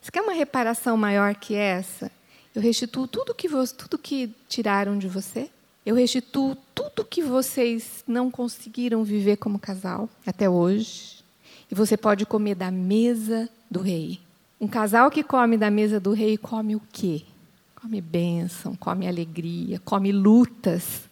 Você 0.00 0.10
quer 0.10 0.22
uma 0.22 0.32
reparação 0.32 0.96
maior 0.96 1.34
que 1.34 1.54
essa? 1.54 2.10
Eu 2.58 2.62
restituo 2.62 3.06
tudo 3.06 3.32
que, 3.32 3.48
tudo 3.76 3.96
que 3.96 4.34
tiraram 4.48 4.98
de 4.98 5.06
você. 5.06 5.48
Eu 5.86 5.94
restituo 5.94 6.56
tudo 6.74 7.04
que 7.04 7.22
vocês 7.22 8.02
não 8.04 8.32
conseguiram 8.32 9.04
viver 9.04 9.36
como 9.36 9.60
casal 9.60 10.08
até 10.26 10.50
hoje. 10.50 11.22
E 11.70 11.74
você 11.76 11.96
pode 11.96 12.26
comer 12.26 12.56
da 12.56 12.68
mesa 12.68 13.48
do 13.70 13.80
rei. 13.80 14.18
Um 14.60 14.66
casal 14.66 15.08
que 15.08 15.22
come 15.22 15.56
da 15.56 15.70
mesa 15.70 16.00
do 16.00 16.12
rei 16.12 16.36
come 16.36 16.74
o 16.74 16.82
quê? 16.90 17.22
Come 17.80 18.00
bênção, 18.00 18.74
come 18.74 19.06
alegria, 19.06 19.80
come 19.84 20.10
lutas, 20.10 21.02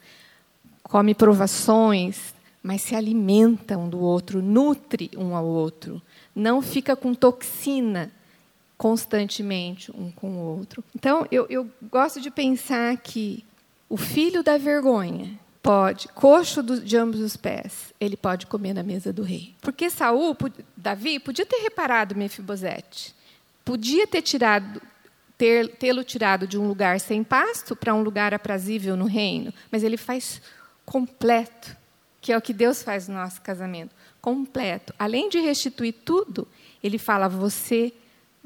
come 0.83 1.15
provações, 1.15 2.35
mas 2.61 2.83
se 2.83 2.97
alimenta 2.97 3.79
um 3.79 3.89
do 3.89 4.01
outro, 4.01 4.43
nutre 4.43 5.13
um 5.17 5.37
ao 5.37 5.47
outro. 5.47 6.03
Não 6.35 6.61
fica 6.61 6.97
com 6.97 7.15
toxina 7.15 8.11
constantemente 8.77 9.91
um 9.91 10.11
com 10.11 10.29
o 10.29 10.59
outro. 10.59 10.85
Então, 10.95 11.27
eu, 11.31 11.47
eu 11.49 11.71
gosto 11.91 12.21
de 12.21 12.31
pensar 12.31 12.97
que 12.99 13.45
o 13.89 13.97
filho 13.97 14.43
da 14.43 14.59
vergonha 14.59 15.39
pode, 15.63 16.09
coxo 16.09 16.63
do, 16.63 16.81
de 16.81 16.97
ambos 16.97 17.21
os 17.21 17.37
pés, 17.37 17.93
ele 17.99 18.17
pode 18.17 18.47
comer 18.47 18.73
na 18.75 18.83
mesa 18.83 19.13
do 19.13 19.23
rei. 19.23 19.55
Porque 19.61 19.91
Saul, 19.91 20.37
Davi, 20.77 21.19
podia 21.19 21.45
ter 21.45 21.57
reparado 21.57 22.15
Mefibosete, 22.15 23.15
podia 23.65 24.07
ter 24.07 24.23
tirado 24.23 24.81
tê-lo 25.79 26.03
tirado 26.03 26.47
de 26.47 26.59
um 26.59 26.67
lugar 26.67 26.99
sem 26.99 27.23
pasto 27.23 27.77
para 27.77 27.95
um 27.95 28.03
lugar 28.03 28.33
aprazível 28.33 28.97
no 28.97 29.05
reino, 29.05 29.53
mas 29.71 29.83
ele 29.83 29.99
faz 29.99 30.41
completo, 30.85 31.77
que 32.23 32.33
é 32.33 32.39
o 32.39 32.41
que 32.41 32.55
Deus 32.55 32.83
faz 32.83 33.07
no 33.07 33.15
nosso 33.15 33.43
casamento, 33.43 33.95
completo. 34.21 34.95
Além 34.99 35.29
de 35.29 35.39
restituir 35.39 35.95
tudo, 36.05 36.49
ele 36.83 36.97
fala: 36.97 37.29
você 37.29 37.93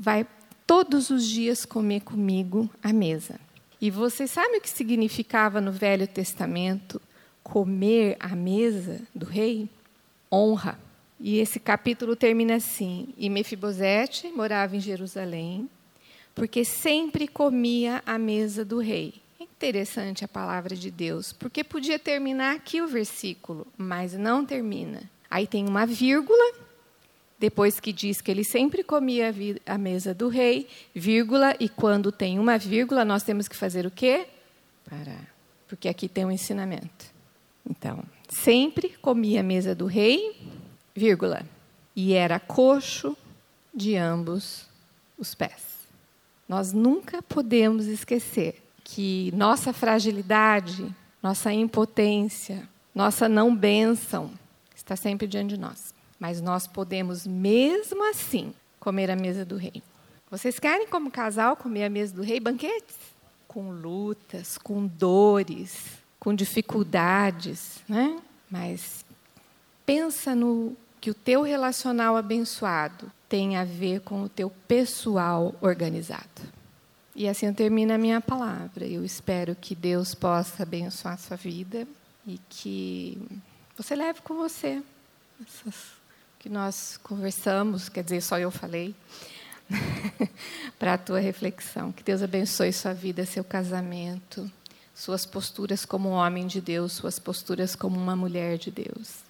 vai 0.00 0.26
todos 0.66 1.10
os 1.10 1.26
dias 1.26 1.66
comer 1.66 2.00
comigo 2.00 2.70
à 2.82 2.90
mesa. 2.90 3.38
E 3.78 3.90
você 3.90 4.26
sabe 4.26 4.56
o 4.56 4.60
que 4.60 4.70
significava 4.70 5.60
no 5.60 5.70
Velho 5.70 6.08
Testamento 6.08 7.00
comer 7.42 8.16
à 8.18 8.34
mesa 8.34 9.02
do 9.14 9.26
rei? 9.26 9.68
Honra. 10.32 10.78
E 11.18 11.38
esse 11.38 11.60
capítulo 11.60 12.16
termina 12.16 12.54
assim: 12.54 13.08
E 13.18 13.28
Mefibosete 13.28 14.28
morava 14.28 14.74
em 14.74 14.80
Jerusalém, 14.80 15.68
porque 16.34 16.64
sempre 16.64 17.28
comia 17.28 18.02
à 18.06 18.18
mesa 18.18 18.64
do 18.64 18.78
rei. 18.78 19.14
É 19.38 19.42
interessante 19.42 20.24
a 20.24 20.28
palavra 20.28 20.74
de 20.74 20.90
Deus, 20.90 21.32
porque 21.32 21.62
podia 21.62 21.98
terminar 21.98 22.56
aqui 22.56 22.80
o 22.80 22.88
versículo, 22.88 23.66
mas 23.76 24.14
não 24.14 24.46
termina. 24.46 25.02
Aí 25.30 25.46
tem 25.46 25.68
uma 25.68 25.84
vírgula 25.84 26.69
depois 27.40 27.80
que 27.80 27.90
diz 27.90 28.20
que 28.20 28.30
ele 28.30 28.44
sempre 28.44 28.84
comia 28.84 29.34
a 29.64 29.78
mesa 29.78 30.12
do 30.12 30.28
rei, 30.28 30.68
vírgula, 30.94 31.56
e 31.58 31.70
quando 31.70 32.12
tem 32.12 32.38
uma 32.38 32.58
vírgula, 32.58 33.02
nós 33.02 33.22
temos 33.22 33.48
que 33.48 33.56
fazer 33.56 33.86
o 33.86 33.90
quê? 33.90 34.28
Parar. 34.88 35.26
Porque 35.66 35.88
aqui 35.88 36.06
tem 36.06 36.26
um 36.26 36.30
ensinamento. 36.30 37.06
Então, 37.68 38.04
sempre 38.28 38.90
comia 39.00 39.40
a 39.40 39.42
mesa 39.42 39.74
do 39.74 39.86
rei, 39.86 40.36
vírgula, 40.94 41.42
e 41.96 42.12
era 42.12 42.38
coxo 42.38 43.16
de 43.74 43.96
ambos 43.96 44.66
os 45.16 45.34
pés. 45.34 45.88
Nós 46.46 46.74
nunca 46.74 47.22
podemos 47.22 47.86
esquecer 47.86 48.62
que 48.84 49.32
nossa 49.34 49.72
fragilidade, 49.72 50.94
nossa 51.22 51.50
impotência, 51.50 52.68
nossa 52.94 53.30
não 53.30 53.56
bênção 53.56 54.30
está 54.74 54.94
sempre 54.94 55.26
diante 55.26 55.54
de 55.54 55.60
nós. 55.60 55.94
Mas 56.20 56.42
nós 56.42 56.66
podemos, 56.66 57.26
mesmo 57.26 58.08
assim, 58.10 58.52
comer 58.78 59.10
a 59.10 59.16
mesa 59.16 59.44
do 59.44 59.56
rei. 59.56 59.82
Vocês 60.30 60.58
querem, 60.58 60.86
como 60.86 61.10
casal, 61.10 61.56
comer 61.56 61.84
a 61.84 61.90
mesa 61.90 62.14
do 62.14 62.22
rei 62.22 62.38
banquetes? 62.38 62.96
Com 63.48 63.70
lutas, 63.70 64.58
com 64.58 64.86
dores, 64.86 65.98
com 66.20 66.34
dificuldades, 66.34 67.80
né? 67.88 68.20
Mas 68.50 69.04
pensa 69.86 70.34
no 70.34 70.76
que 71.00 71.10
o 71.10 71.14
teu 71.14 71.42
relacional 71.42 72.16
abençoado 72.16 73.10
tem 73.28 73.56
a 73.56 73.64
ver 73.64 74.02
com 74.02 74.22
o 74.22 74.28
teu 74.28 74.50
pessoal 74.68 75.54
organizado. 75.60 76.42
E 77.16 77.26
assim 77.26 77.46
eu 77.46 77.54
termino 77.54 77.92
a 77.92 77.98
minha 77.98 78.20
palavra. 78.20 78.86
Eu 78.86 79.04
espero 79.04 79.56
que 79.56 79.74
Deus 79.74 80.14
possa 80.14 80.62
abençoar 80.62 81.14
a 81.14 81.18
sua 81.18 81.36
vida 81.36 81.88
e 82.26 82.38
que 82.48 83.18
você 83.76 83.96
leve 83.96 84.20
com 84.20 84.36
você 84.36 84.82
essas 85.42 85.99
que 86.40 86.48
nós 86.48 86.98
conversamos, 87.02 87.90
quer 87.90 88.02
dizer, 88.02 88.22
só 88.22 88.38
eu 88.38 88.50
falei, 88.50 88.94
para 90.78 90.94
a 90.94 90.98
tua 90.98 91.20
reflexão. 91.20 91.92
Que 91.92 92.02
Deus 92.02 92.22
abençoe 92.22 92.72
sua 92.72 92.94
vida, 92.94 93.26
seu 93.26 93.44
casamento, 93.44 94.50
suas 94.94 95.26
posturas 95.26 95.84
como 95.84 96.08
homem 96.08 96.46
de 96.46 96.60
Deus, 96.60 96.92
suas 96.92 97.18
posturas 97.18 97.76
como 97.76 98.00
uma 98.00 98.16
mulher 98.16 98.56
de 98.56 98.70
Deus. 98.70 99.20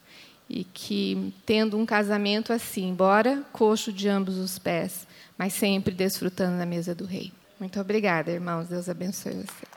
E 0.49 0.63
que, 0.63 1.35
tendo 1.45 1.77
um 1.77 1.85
casamento 1.85 2.53
assim, 2.53 2.89
embora 2.89 3.45
coxo 3.53 3.93
de 3.93 4.09
ambos 4.09 4.37
os 4.39 4.59
pés, 4.59 5.07
mas 5.37 5.53
sempre 5.53 5.93
desfrutando 5.93 6.59
da 6.59 6.67
mesa 6.67 6.95
do 6.95 7.05
rei. 7.05 7.33
Muito 7.59 7.79
obrigada, 7.81 8.31
irmãos. 8.31 8.69
Deus 8.69 8.89
abençoe 8.89 9.35
você. 9.35 9.70